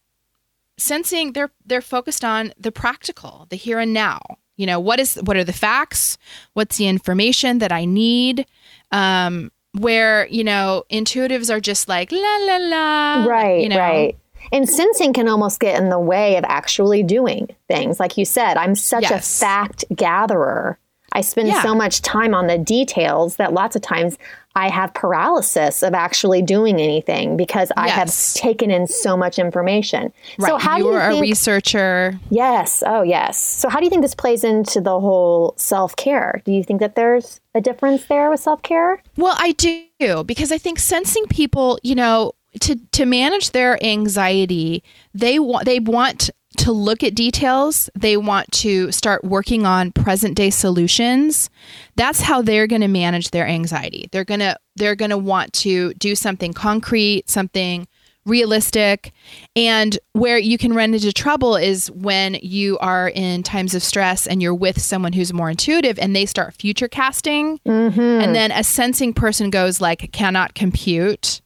[0.77, 4.21] sensing they're they're focused on the practical, the here and now.
[4.57, 6.17] You know, what is what are the facts?
[6.53, 8.47] What's the information that I need?
[8.93, 13.25] Um where, you know, intuitives are just like la la la.
[13.27, 14.17] Right, you know, right.
[14.53, 17.99] And sensing can almost get in the way of actually doing things.
[17.99, 19.41] Like you said, I'm such Yes.
[19.41, 20.79] a fact gatherer.
[21.13, 21.63] I spend Yeah.
[21.63, 24.19] so much time on the details that lots of times
[24.57, 30.13] I have paralysis of actually doing anything because I have taken in so much information.
[30.39, 30.49] Right.
[30.49, 32.21] So how you do you think a researcher.
[32.31, 32.83] Yes.
[32.87, 33.39] Oh, yes.
[33.39, 36.41] So, how do you think this plays into the whole self care?
[36.45, 39.03] Do you think that there's a difference there with self care?
[39.17, 44.85] Well, I do because I think sensing people, you know, to to manage their anxiety,
[45.15, 47.91] they want they want to look at details.
[47.95, 51.51] They want to start working on present day solutions.
[51.97, 54.09] That's how they're going to manage their anxiety.
[54.13, 57.87] They're going to they're going to want to do something concrete, something
[58.27, 59.13] realistic.
[59.55, 64.27] And where you can run into trouble is when you are in times of stress
[64.27, 67.59] and you're with someone who's more intuitive and they start future casting.
[67.61, 68.01] Mm-hmm.
[68.01, 71.41] And then a sensing person goes like cannot compute.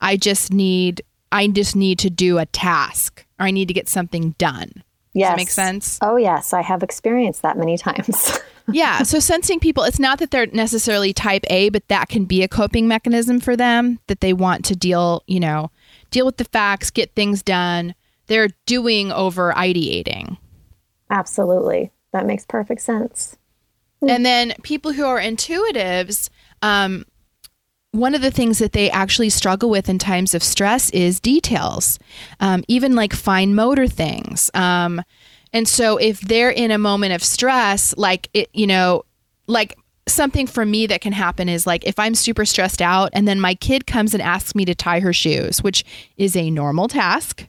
[0.00, 3.88] I just need I just need to do a task or I need to get
[3.88, 4.82] something done.
[5.14, 5.30] Yes.
[5.30, 5.98] that make sense?
[6.00, 6.52] Oh, yes.
[6.52, 8.38] I have experienced that many times.
[8.72, 9.02] yeah.
[9.02, 12.48] So sensing people, it's not that they're necessarily type A, but that can be a
[12.48, 15.70] coping mechanism for them that they want to deal, you know,
[16.10, 17.94] deal with the facts, get things done.
[18.26, 20.38] They're doing over ideating.
[21.10, 21.90] Absolutely.
[22.12, 23.36] That makes perfect sense.
[24.08, 26.28] And then people who are intuitives,
[26.60, 27.04] um,
[27.92, 31.98] one of the things that they actually struggle with in times of stress is details,
[32.40, 34.50] um, even like fine motor things.
[34.54, 35.02] Um,
[35.52, 39.04] and so if they're in a moment of stress, like it, you know,
[39.46, 39.76] like
[40.08, 43.40] something for me that can happen is like if I'm super stressed out and then
[43.40, 45.84] my kid comes and asks me to tie her shoes, which
[46.16, 47.46] is a normal task,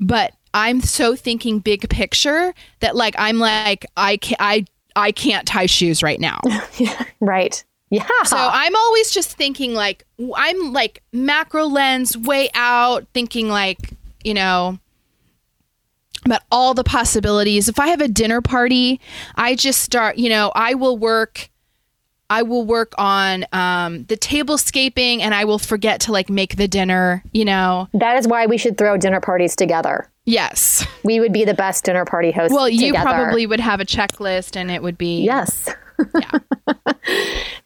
[0.00, 4.64] but I'm so thinking big picture that like I'm like I can I
[4.96, 6.40] I can't tie shoes right now.
[7.20, 7.64] Right.
[7.90, 8.06] Yeah.
[8.24, 14.34] So I'm always just thinking like I'm like macro lens way out, thinking like, you
[14.34, 14.78] know,
[16.24, 17.68] about all the possibilities.
[17.68, 19.00] If I have a dinner party,
[19.36, 21.48] I just start, you know, I will work
[22.28, 26.66] I will work on um, the tablescaping and I will forget to like make the
[26.66, 27.88] dinner, you know.
[27.94, 30.10] That is why we should throw dinner parties together.
[30.24, 30.84] Yes.
[31.04, 32.52] We would be the best dinner party hosts.
[32.52, 33.04] Well, you together.
[33.04, 35.68] probably would have a checklist and it would be Yes.
[36.20, 36.38] Yeah.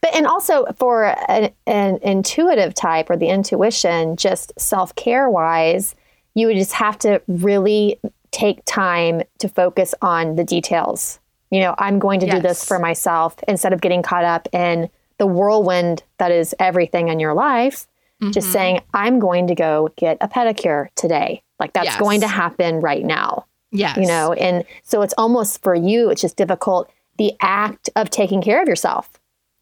[0.02, 5.94] But and also for an, an intuitive type or the intuition, just self care wise,
[6.34, 8.00] you would just have to really
[8.30, 11.18] take time to focus on the details.
[11.50, 14.88] You know, I'm going to do this for myself instead of getting caught up in
[15.18, 17.86] the whirlwind that is everything in your life.
[18.22, 18.30] Mm-hmm.
[18.32, 21.42] Just saying, I'm going to go get a pedicure today.
[21.58, 21.98] Like that's Yes.
[22.00, 23.96] going to happen right now Yes.
[23.98, 26.90] you know and so it's almost for you it's just difficult
[27.20, 29.08] the act of taking care of yourself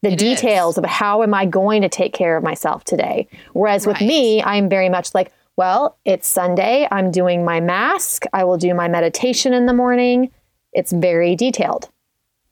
[0.01, 3.85] the It details of how am i going to take care of myself today whereas
[3.85, 8.57] with me i'm very much like well it's sunday i'm doing my mask i will
[8.57, 10.31] do my meditation in the morning
[10.73, 11.89] it's very detailed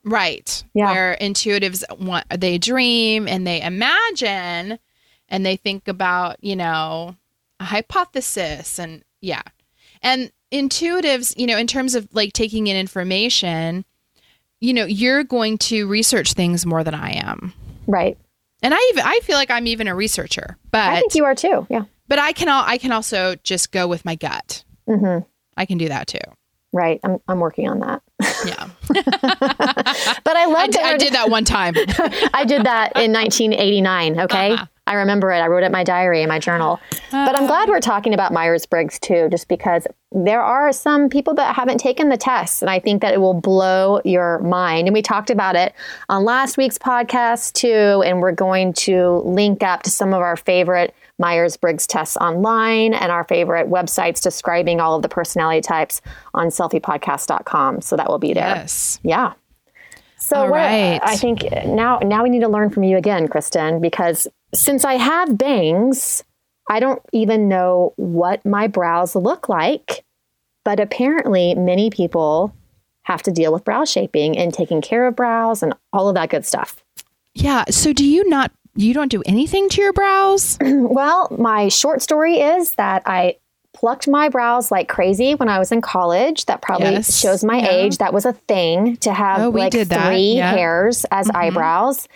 [0.07, 0.63] Right.
[0.73, 0.91] Yeah.
[0.91, 4.79] Where intuitives want they dream and they imagine
[5.27, 7.15] and they think about, you know,
[7.59, 9.41] a hypothesis and yeah.
[10.01, 13.83] And intuitives, you know, in terms of like taking in information,
[14.59, 17.53] you know, you're going to research things more than I am.
[17.85, 18.17] right
[18.63, 20.57] And I even I feel like I'm even a researcher.
[20.71, 23.71] But i think you are too yeah but I can all I can also just
[23.71, 24.63] go with my gut.
[24.87, 25.19] hmm
[25.57, 26.19] I can do that too.
[26.73, 28.01] right I'm, I'm working on that
[28.45, 28.69] Yeah.
[28.89, 31.75] but i love I, did, that I did that one time.
[32.33, 34.19] I did that in 1989.
[34.21, 34.51] Okay.
[34.51, 34.65] Uh-huh.
[34.87, 35.39] I remember it.
[35.39, 36.79] I wrote it in my diary, in my journal.
[37.11, 41.33] But I'm glad we're talking about Myers Briggs too, just because there are some people
[41.35, 42.61] that haven't taken the test.
[42.61, 44.87] And I think that it will blow your mind.
[44.87, 45.73] And we talked about it
[46.09, 48.01] on last week's podcast too.
[48.03, 52.93] And we're going to link up to some of our favorite Myers Briggs tests online
[52.93, 56.01] and our favorite websites describing all of the personality types
[56.33, 57.81] on selfiepodcast.com.
[57.81, 58.55] So that will be there.
[58.55, 58.99] yes.
[59.03, 59.33] Yeah.
[60.19, 60.99] So right.
[61.03, 64.95] I think now now we need to learn from you again, Kristen, because since I
[64.95, 66.23] have bangs,
[66.69, 70.03] I don't even know what my brows look like.
[70.63, 72.53] But apparently, many people
[73.03, 76.29] have to deal with brow shaping and taking care of brows and all of that
[76.29, 76.83] good stuff.
[77.33, 77.63] Yeah.
[77.69, 80.57] So do you not you don't do anything to your brows?
[80.61, 83.37] Well, my short story is that I
[83.79, 86.45] plucked my brows like crazy when I was in college.
[86.45, 87.15] That probably Yes.
[87.19, 87.69] shows my Yeah.
[87.69, 87.97] age.
[87.99, 90.51] That was a thing to have Oh, like three Yeah.
[90.51, 91.35] hairs as Mhm.
[91.35, 92.07] eyebrows.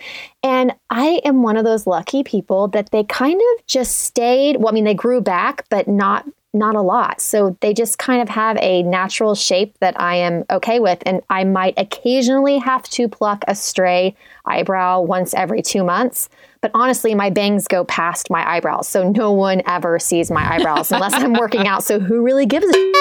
[0.42, 4.68] And I am one of those lucky people that they kind of just stayed, well,
[4.70, 7.18] I mean, they grew back, but not not a lot.
[7.22, 10.98] So they just kind of have a natural shape that I am okay with.
[11.06, 16.28] And I might occasionally have to pluck a stray eyebrow once every two months.
[16.62, 18.88] But honestly, my bangs go past my eyebrows.
[18.88, 21.82] So no one ever sees my eyebrows unless I'm working out.
[21.82, 22.92] So who really gives a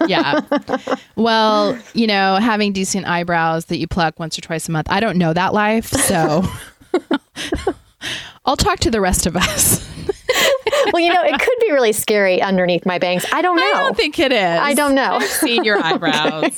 [0.06, 0.42] yeah.
[1.16, 4.88] Well, you know, having decent eyebrows that you pluck once or twice a month.
[4.90, 6.44] I don't know that life, so
[8.44, 9.84] I'll talk to the rest of us.
[10.92, 13.24] Well, you know, it could be really scary underneath my bangs.
[13.32, 13.62] I don't know.
[13.62, 14.38] I don't think it is.
[14.38, 15.14] I don't know.
[15.14, 16.56] I've seen your eyebrows.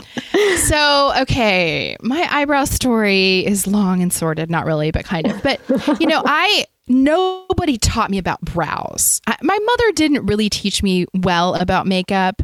[0.68, 4.50] so, okay, my eyebrow story is long and sordid.
[4.50, 5.42] Not really, but kind of.
[5.42, 5.60] But,
[6.00, 6.64] you know, I.
[6.88, 9.20] Nobody taught me about brows.
[9.26, 12.42] I, my mother didn't really teach me well about makeup,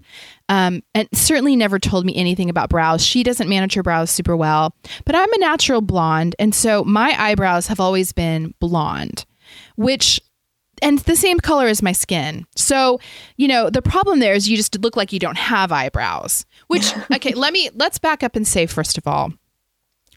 [0.49, 3.05] um, and certainly never told me anything about brows.
[3.05, 4.75] She doesn't manage her brows super well,
[5.05, 9.25] but I'm a natural blonde, and so my eyebrows have always been blonde,
[9.77, 10.21] which
[10.83, 12.47] and the same color as my skin.
[12.57, 13.01] So,
[13.37, 16.45] you know, the problem there is you just look like you don't have eyebrows.
[16.67, 19.33] Which okay, let me let's back up and say first of all,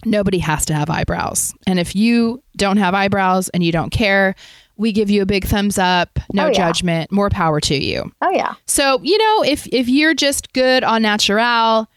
[0.05, 1.53] nobody has to have eyebrows.
[1.65, 4.35] And if you don't have eyebrows and you don't care,
[4.77, 6.53] we give you a big thumbs up, no Oh, yeah.
[6.53, 8.11] judgment, more power to you.
[8.21, 8.53] Oh, yeah.
[8.67, 11.87] So, you know, if if you're just good on natural,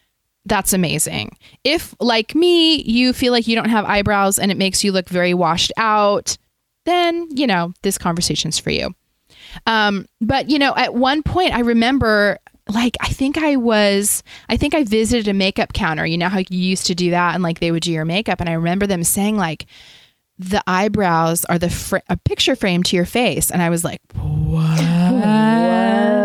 [0.47, 1.37] that's amazing.
[1.63, 5.09] If like me, you feel like you don't have eyebrows and it makes you look
[5.11, 6.39] very washed out,
[6.87, 8.95] then, you know, this conversation's for you.
[9.67, 12.39] Um, but you know, at one point I remember
[12.71, 16.07] like I think I was I think I visited a makeup counter.
[16.07, 18.41] You know how you used to do that and like they would do your makeup
[18.41, 19.67] and I remember them saying like
[20.39, 24.01] the eyebrows are the fr- a picture frame to your face and I was like,
[24.15, 24.81] "What?"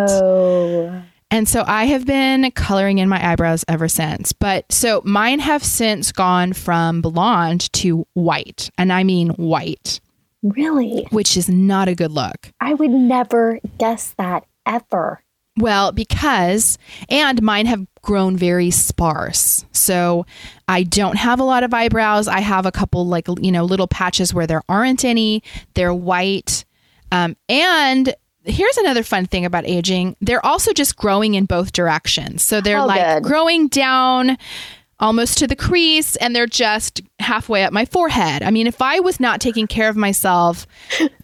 [0.09, 1.01] Whoa.
[1.31, 4.31] And so I have been coloring in my eyebrows ever since.
[4.31, 8.69] But so mine have since gone from blonde to white.
[8.77, 9.99] And I mean white,
[10.43, 11.07] Really?
[11.11, 12.53] which is not a good look.
[12.61, 15.21] I would never guess that ever.
[15.57, 16.77] Well, because,
[17.09, 19.65] and mine have grown very sparse.
[19.71, 20.25] So
[20.67, 22.27] I don't have a lot of eyebrows.
[22.27, 25.43] I have a couple, like, you know, little patches where there aren't any.
[25.73, 26.65] They're white.
[27.11, 32.43] Um, and here's another fun thing about aging they're also just growing in both directions.
[32.43, 33.23] So they're Oh, like good.
[33.23, 34.37] growing down
[34.99, 38.43] almost to the crease and they're just halfway up my forehead.
[38.43, 40.65] I mean, if I was not taking care of myself,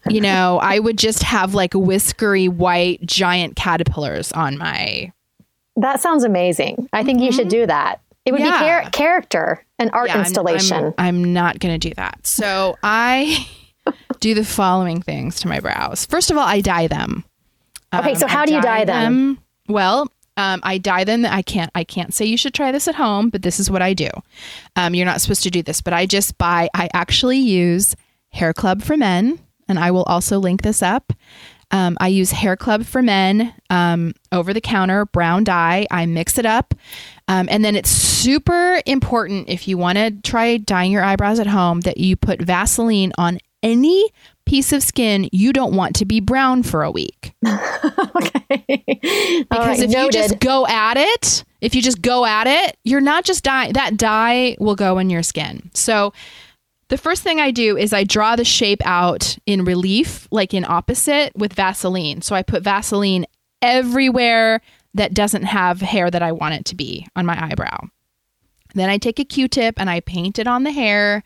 [0.08, 5.12] you know, I would just have like whiskery white giant caterpillars on my
[5.76, 6.88] That sounds amazing.
[6.92, 8.00] I think you should do that.
[8.24, 10.84] It would be char- character and art Yeah, I'm- installation.
[10.98, 12.26] I'm, I'm not going to do that.
[12.26, 13.48] So I
[14.20, 16.06] do the following things to my brows.
[16.06, 17.24] First of all, I dye them.
[17.94, 19.38] Okay, so Um, how I do you dye them?
[19.68, 21.26] Well, um, I dye them.
[21.26, 21.70] I can't.
[21.74, 24.08] I can't say you should try this at home, but this is what I do.
[24.76, 26.68] Um, you're not supposed to do this, but I just buy.
[26.74, 27.94] I actually use
[28.30, 31.12] Hair Club for Men, and I will also link this up.
[31.70, 35.86] Um, I use Hair Club for Men um, over the counter brown dye.
[35.90, 36.74] I mix it up.
[37.28, 41.46] Um, and then it's super important if you want to try dyeing your eyebrows at
[41.46, 44.10] home that you put Vaseline on any
[44.44, 47.34] piece of skin you don't want to be brown for a week.
[47.46, 48.84] okay.
[48.88, 53.00] Because right, if you just go at it, if you just go at it, you're
[53.00, 53.72] not just dye.
[53.72, 55.70] That dye will go in your skin.
[55.74, 56.12] So
[56.88, 60.64] the first thing I do is I draw the shape out in relief, like in
[60.64, 62.20] opposite with Vaseline.
[62.20, 63.24] So I put Vaseline
[63.62, 64.60] everywhere
[64.94, 67.78] that doesn't have hair that I want it to be on my eyebrow.
[68.74, 71.22] Then I take a Q-tip and I paint it on the hair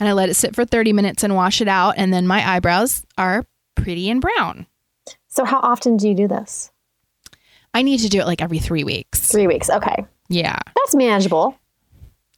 [0.00, 2.46] and I let it sit for 30 minutes and wash it out and then my
[2.48, 4.66] eyebrows are pretty and brown.
[5.28, 6.70] so how often do you do this?
[7.72, 9.20] I need to do it like every 3 weeks.
[9.30, 9.68] Three weeks.
[9.68, 10.04] Okay.
[10.28, 10.58] Yeah.
[10.76, 11.58] That's manageable.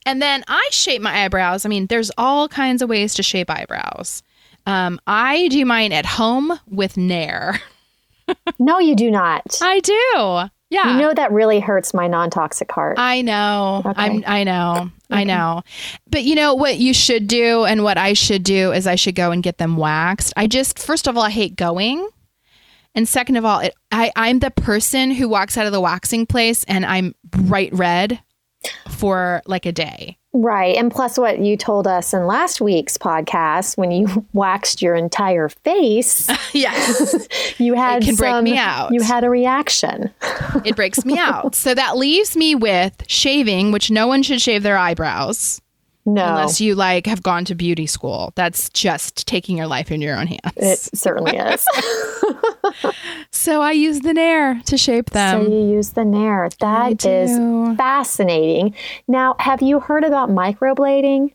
[0.07, 1.67] And then I shape my eyebrows.
[1.67, 4.23] I mean, there's all kinds of ways to shape eyebrows.
[4.65, 7.61] Um, I do mine at home with Nair.
[8.59, 9.59] No, you do not.
[9.63, 10.51] I do.
[10.69, 10.95] Yeah.
[10.95, 12.99] You know that really hurts my non-toxic heart.
[12.99, 13.83] I know.
[13.87, 14.03] Okay.
[14.03, 14.91] I'm I know.
[15.11, 15.63] I know.
[16.11, 19.15] But you know what you should do and what I should do is I should
[19.15, 20.33] go and get them waxed.
[20.37, 22.09] I just first of all I hate going.
[22.97, 26.27] And second of all, it, I I'm the person who walks out of the waxing
[26.27, 28.21] place and I'm bright red
[28.91, 30.17] for like a day.
[30.33, 30.77] right.
[30.77, 35.49] And plus what you told us in last week's podcast when you waxed your entire
[35.49, 37.27] face, Yes.
[37.59, 38.93] you had can break me out.
[38.93, 40.13] You had a reaction.
[40.65, 41.55] it breaks me out.
[41.55, 45.61] So that leaves me with shaving, which no one should shave their eyebrows
[46.07, 46.25] No.
[46.25, 48.33] unless you like have gone to beauty school.
[48.37, 50.53] That's just taking your life in your own hands.
[50.57, 51.67] it certainly is.
[53.33, 55.45] so I use the Nair to shape them.
[55.45, 56.49] so you use the Nair.
[56.61, 57.31] That is
[57.77, 58.75] fascinating.
[59.09, 61.33] Now, have you heard about microblading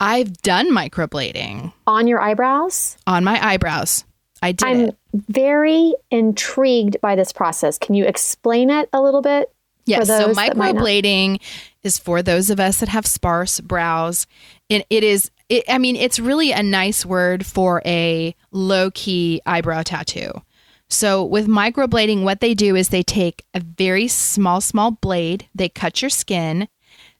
[0.00, 2.96] I've done microblading on your eyebrows?
[3.06, 4.04] on my eyebrows.
[4.42, 4.96] I did I'm it.
[5.14, 7.78] very intrigued by this process.
[7.78, 9.52] Can you explain it a little bit?
[9.84, 10.06] Yes.
[10.06, 11.40] So those that might not- microblading
[11.82, 14.26] is for those of us that have sparse brows.
[14.68, 15.30] It, it is.
[15.48, 20.42] It, I mean, it's really a nice word for a low key eyebrow tattoo.
[20.88, 25.48] So with microblading, what they do is they take a very small, small blade.
[25.54, 26.68] They cut your skin.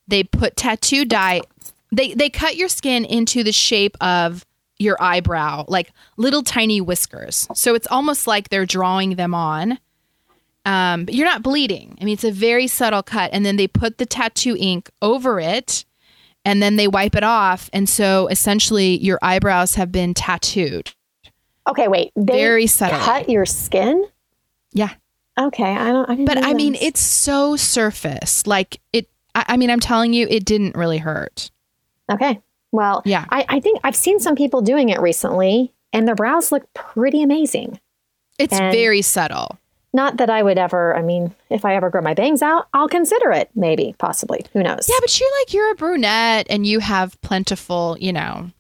[0.07, 1.43] They put tattoo dye.
[1.91, 4.47] They they cut your skin into the shape of
[4.79, 7.49] your eyebrow, like little tiny whiskers.
[7.55, 9.79] So it's almost like they're drawing them on
[10.65, 11.97] um, but you're not bleeding.
[12.01, 15.41] I mean, it's a very subtle cut, and then they put the tattoo ink over
[15.41, 15.85] it,
[16.45, 20.93] and then they wipe it off, and so essentially your eyebrows have been tattooed.
[21.69, 22.13] Okay, wait.
[22.17, 22.99] They Very subtle.
[22.99, 24.05] cut your skin?
[24.73, 24.91] Yeah,
[25.39, 26.11] Okay, I don't.
[26.11, 28.47] I but I mean, it's so surface.
[28.47, 29.09] Like it.
[29.35, 31.51] I, I mean, I'm telling you, it didn't really hurt.
[32.11, 32.41] okay.
[32.73, 33.27] Well, Yeah.
[33.31, 37.23] I, I think I've seen some people doing it recently, and their brows look pretty
[37.23, 37.79] amazing.
[38.39, 39.59] It's And- very subtle.
[39.95, 40.97] Not that I would ever.
[40.97, 43.51] I mean, if I ever grow my bangs out, I'll consider it.
[43.55, 44.45] Maybe, possibly.
[44.55, 44.87] Who knows?
[44.89, 47.97] Yeah, but you're like you're a brunette, and you have plentiful.
[48.01, 48.51] You know,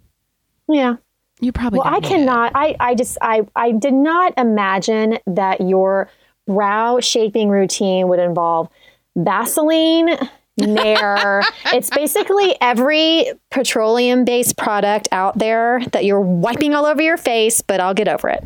[0.68, 0.97] Yeah.
[1.41, 1.78] you probably.
[1.78, 2.05] Well, I it.
[2.05, 2.53] cannot.
[2.55, 6.11] I, I just, I, I did not imagine that your
[6.47, 8.68] brow shaping routine would involve
[9.16, 10.11] Vaseline,
[10.59, 11.43] Nair.
[11.72, 17.62] it's basically every petroleum based product out there that you're wiping all over your face,
[17.62, 18.43] but I'll get over it.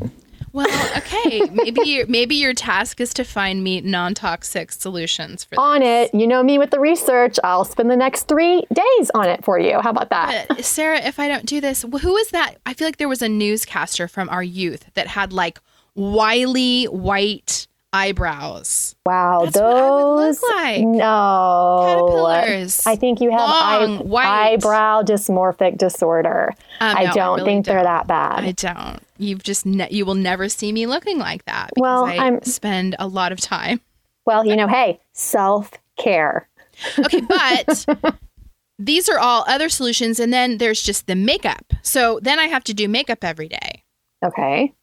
[0.56, 1.42] Well, okay.
[1.52, 6.14] maybe your maybe your task is to find me non-toxic solutions for On it.
[6.14, 7.38] You know me with the research.
[7.44, 9.78] I'll spend the next three days on it for you.
[9.82, 10.46] How about that?
[10.48, 12.54] But Sarah, if I don't do this, wh- who is that?
[12.64, 15.60] I feel like there was a newscaster from our youth that had like
[15.94, 17.66] wily white
[17.96, 18.94] eyebrows.
[19.04, 20.42] Wow, That's what I would look those.
[20.42, 20.82] like.
[20.84, 21.84] No.
[21.86, 22.86] Caterpillars.
[22.86, 23.40] I think you have
[23.88, 24.26] Long, white.
[24.26, 26.54] eyebrow dysmorphic disorder.
[26.80, 28.44] Um, I no, don't really think they're that bad.
[28.44, 29.00] I don't.
[29.18, 32.42] You've just ne- you will never see me looking like that because Well, I I'm-
[32.42, 33.80] spend a lot of time.
[34.26, 36.48] well, you know, hey, self care.
[36.98, 37.86] Okay, but
[38.78, 41.72] these are all other solutions and then there's just the makeup.
[41.82, 43.82] So then I have to do makeup every day.
[44.24, 44.74] Okay.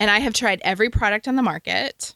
[0.00, 2.14] And I have tried every product on the market.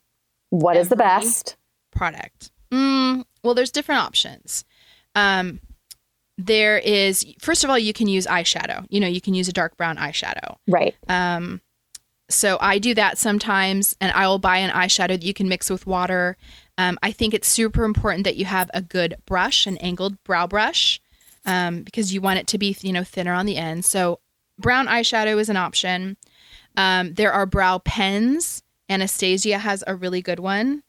[0.53, 1.57] What is the best?
[1.93, 2.51] product?
[2.71, 4.67] Mm, well, there's different options.
[5.15, 5.61] Um,
[6.37, 8.85] there is first of all, you can use eyeshadow.
[8.91, 10.57] You know, you can use a dark brown eyeshadow.
[10.69, 10.95] Right.
[11.09, 11.63] Um,
[12.29, 15.71] so I do that sometimes, and I will buy an eyeshadow that you can mix
[15.71, 16.37] with water.
[16.77, 20.47] Um, I think it's super important that you have a good brush, an angled brow
[20.47, 21.01] brush,
[21.47, 23.87] um, because you want it to be you know thinner on the end.
[23.87, 24.21] So
[24.59, 26.19] brown eyeshadow is an option.
[26.77, 28.62] Um, there are brow pens.
[28.93, 30.83] Anastasia has a really good one.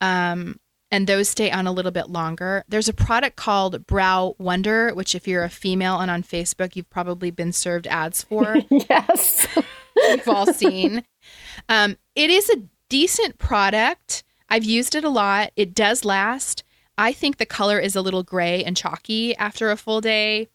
[0.00, 2.64] Um, and those stay on a little bit longer.
[2.68, 6.88] There's a product called Brow Wonder, which, if you're a female and on Facebook, you've
[6.88, 8.56] probably been served ads for.
[8.70, 9.46] yes.
[9.96, 11.04] We've all seen.
[11.68, 14.24] Um, it is a decent product.
[14.48, 15.50] I've used it a lot.
[15.56, 16.64] It does last.
[16.96, 20.48] I think the color is a little gray and chalky after a full day.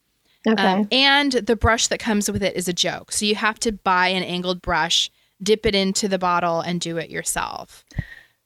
[0.48, 0.62] Okay.
[0.62, 3.12] Um, and the brush that comes with it is a joke.
[3.12, 5.10] So you have to buy an angled brush,
[5.44, 7.84] dip it into the bottle, and do it yourself.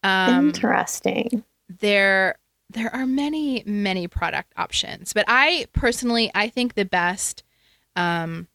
[0.03, 1.43] Um, Interesting.
[1.79, 2.37] there
[2.69, 7.43] there are many many product options but i personally i think the best
[7.95, 8.45] um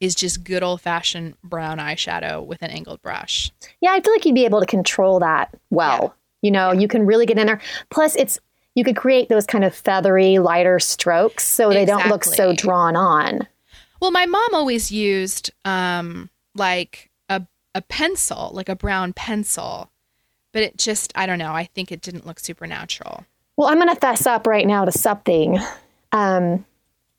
[0.00, 4.24] is just good old fashioned brown eyeshadow with an angled brush Yeah, I feel like
[4.26, 6.14] you'd be able to control that well.
[6.42, 7.60] You know, you can really get in there.
[7.90, 8.38] Plus, it's
[8.74, 12.96] you could create those kind of feathery, lighter strokes so they don't look so drawn
[12.96, 13.46] on.
[14.00, 17.10] well my mom always used um like
[17.74, 19.90] a pencil like a brown pencil
[20.52, 23.24] but it just i don't know i think it didn't look super natural
[23.56, 25.58] Well, I'm going to fess up right now to something.
[26.10, 26.64] Um,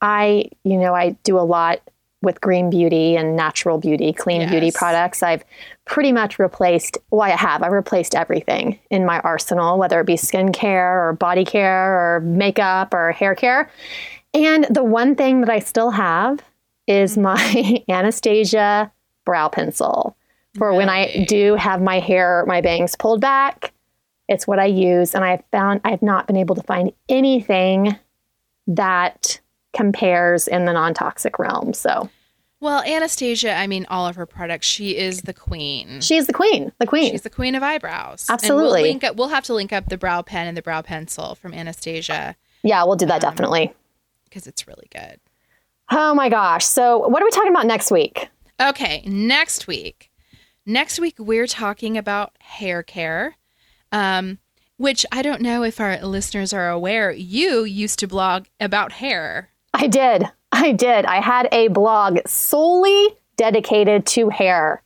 [0.01, 1.79] I, you know, I do a lot
[2.21, 5.23] with green beauty and natural beauty, clean beauty products.
[5.23, 5.43] I've
[5.85, 10.15] pretty much replaced, well, I have, I've replaced everything in my arsenal, whether it be
[10.15, 13.69] skincare or body care or makeup or hair care.
[14.33, 16.41] And the one thing that I still have
[16.87, 18.91] is my Anastasia
[19.23, 20.17] brow pencil
[20.57, 23.73] for when I do have my hair, my bangs pulled back.
[24.27, 25.13] It's what I use.
[25.13, 27.95] And I've found I've not been able to find anything
[28.67, 29.39] that
[29.73, 31.73] compares in the non toxic realm.
[31.73, 32.09] So
[32.61, 36.71] well anastasia i mean all of her products she is the queen she's the queen,
[36.79, 37.11] the queen.
[37.11, 38.27] She's the queen of eyebrows.
[38.29, 38.81] Absolutely.
[38.81, 41.35] We'll, link up, we'll have to link up the brow pen and the brow pencil
[41.35, 42.35] from Anastasia
[42.65, 43.73] yeah, we'll do that Um, definitely.
[44.23, 45.19] because it's really good.
[45.91, 46.65] Oh my gosh.
[46.65, 48.27] So, what are we talking about next week?
[48.59, 50.09] Okay, next week.
[50.65, 53.35] Next week, we're talking about hair care,
[53.91, 54.39] um,
[54.77, 57.11] which I don't know if our listeners are aware.
[57.11, 59.49] You used to blog about hair.
[59.73, 60.25] I did.
[60.51, 61.05] I did.
[61.05, 64.81] I had a blog solely dedicated to hair.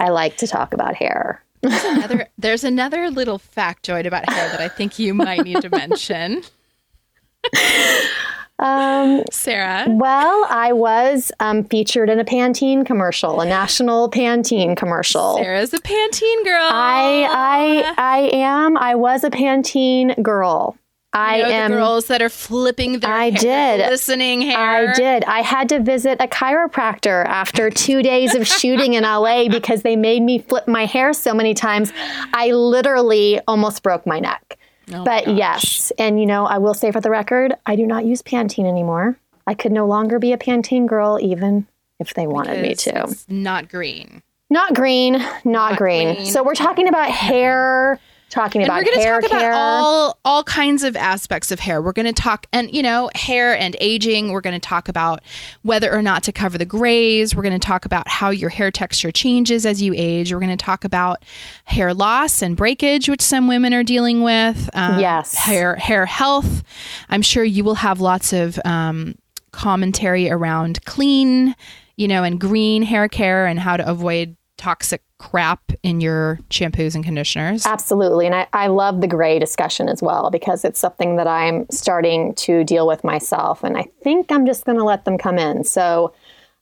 [0.00, 1.44] I like to talk about hair.
[1.62, 6.42] Another, there's another little factoid about hair that I think you might need to mention.
[8.58, 9.86] Um, Sarah.
[9.88, 15.36] well, I was um, featured in a Pantene commercial, a national Pantene commercial.
[15.38, 16.62] Sarah's a Pantene girl.
[16.70, 18.76] I I I am.
[18.76, 20.76] I was a Pantene girl.
[21.16, 23.90] I You know, am the girls that are flipping their I hair, did.
[23.90, 24.58] listening hair.
[24.90, 25.22] I did.
[25.24, 29.94] I had to visit a chiropractor after two days of shooting in LA because they
[29.94, 31.92] made me flip my hair so many times.
[32.32, 34.58] I literally almost broke my neck.
[34.92, 35.36] Oh but gosh.
[35.36, 38.66] yes, and you know, I will say for the record, I do not use Pantene
[38.68, 39.16] anymore.
[39.46, 41.66] I could no longer be a Pantene girl, even
[42.00, 43.02] if they wanted me to.
[43.04, 44.22] It's not green.
[44.50, 46.14] Not green, not, Not green.
[46.16, 46.26] green.
[46.26, 47.98] So we're talking about hair,
[48.34, 49.50] talking And about we're going to hair talk care.
[49.52, 51.80] about all all kinds of aspects of hair.
[51.80, 54.30] We're going to talk and you know hair and aging.
[54.32, 55.22] We're going to talk about
[55.62, 57.34] whether or not to cover the grays.
[57.34, 60.32] We're going to talk about how your hair texture changes as you age.
[60.32, 61.24] We're going to talk about
[61.64, 64.68] hair loss and breakage, which some women are dealing with.
[64.74, 65.34] Um, Yes.
[65.34, 66.62] hair hair health.
[67.08, 69.14] I'm sure you will have lots of um,
[69.52, 71.54] commentary around clean,
[71.96, 76.94] you know, and green hair care and how to avoid toxic crap in your shampoos
[76.94, 77.66] and conditioners.
[77.66, 78.24] Absolutely.
[78.24, 82.34] And I, I love the gray discussion as well because it's something that I'm starting
[82.36, 83.62] to deal with myself.
[83.62, 85.64] And I think I'm just going to let them come in.
[85.64, 86.14] So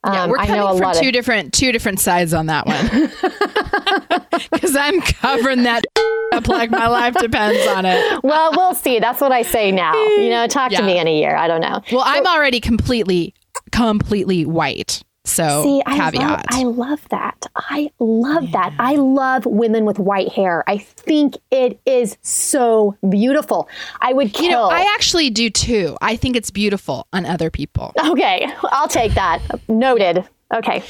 [0.03, 1.13] um, Yeah, we're I coming know a from two of.
[1.13, 3.11] different two different sides on that one.
[4.51, 5.85] Because I'm covering that
[6.35, 8.25] up like my life depends on it.
[8.25, 8.99] Well, we'll see.
[8.99, 9.95] That's what I say now.
[9.95, 11.37] You know, talk to me in a year.
[11.37, 11.81] I don't know.
[11.93, 13.35] Well, I'm already completely
[13.71, 15.03] completely white.
[15.25, 16.45] So See, I love, caveat.
[16.49, 17.47] I love that.
[17.55, 18.75] I love that.
[18.79, 20.65] I love women with white hair.
[20.67, 23.69] I think it is so beautiful.
[24.01, 24.45] I would kill.
[24.45, 25.97] you know, I actually do too.
[26.01, 27.93] I think it's beautiful on other people.
[28.05, 29.41] okay, I'll take that.
[29.69, 30.29] Noted.
[30.53, 30.83] Okay.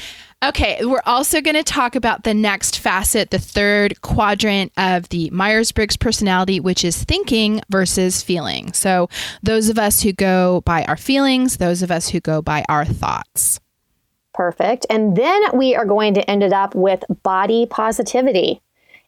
[0.43, 5.29] Okay, we're also going to talk about the next facet, the third quadrant of the
[5.29, 8.73] Myers Briggs personality, which is thinking versus feeling.
[8.73, 9.07] So,
[9.41, 12.83] those of us who go by our feelings, those of us who go by our
[12.83, 13.61] thoughts.
[14.33, 14.85] Perfect.
[14.89, 18.61] And then we are going to end it up with body positivity.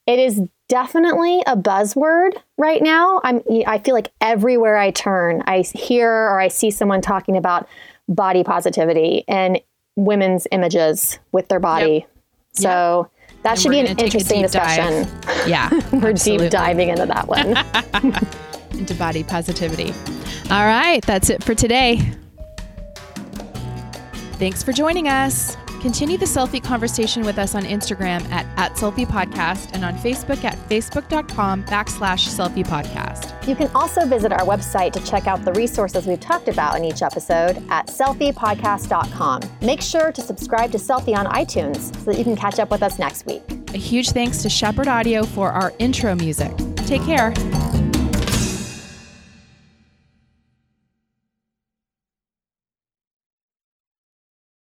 [0.05, 3.21] It is definitely a buzzword right now.
[3.23, 7.67] I'm I feel like everywhere I turn, I hear or I see someone talking about
[8.07, 9.59] body positivity and
[9.95, 12.05] women's images with their body.
[12.53, 13.09] So
[13.43, 14.77] that And should be an interesting deep dive.
[14.77, 15.21] discussion.
[15.49, 15.69] Yeah.
[15.91, 16.45] We're absolutely.
[16.47, 17.55] deep diving into that one.
[18.79, 19.93] into body positivity.
[20.51, 22.01] All right, that's it for today.
[24.37, 25.55] Thanks for joining us.
[25.79, 30.43] Continue the selfie conversation with us on Instagram at, at selfie podcast and on Facebook
[30.43, 33.47] at facebook.com backslash selfie podcast.
[33.47, 36.83] You can also visit our website to check out the resources we've talked about in
[36.83, 39.41] each episode at selfiepodcast.com.
[39.61, 42.83] Make sure to subscribe to Selfie on iTunes so that you can catch up with
[42.83, 43.43] us next week.
[43.73, 46.51] A huge thanks to Shepherd Audio for our intro music.
[46.87, 47.31] Take care.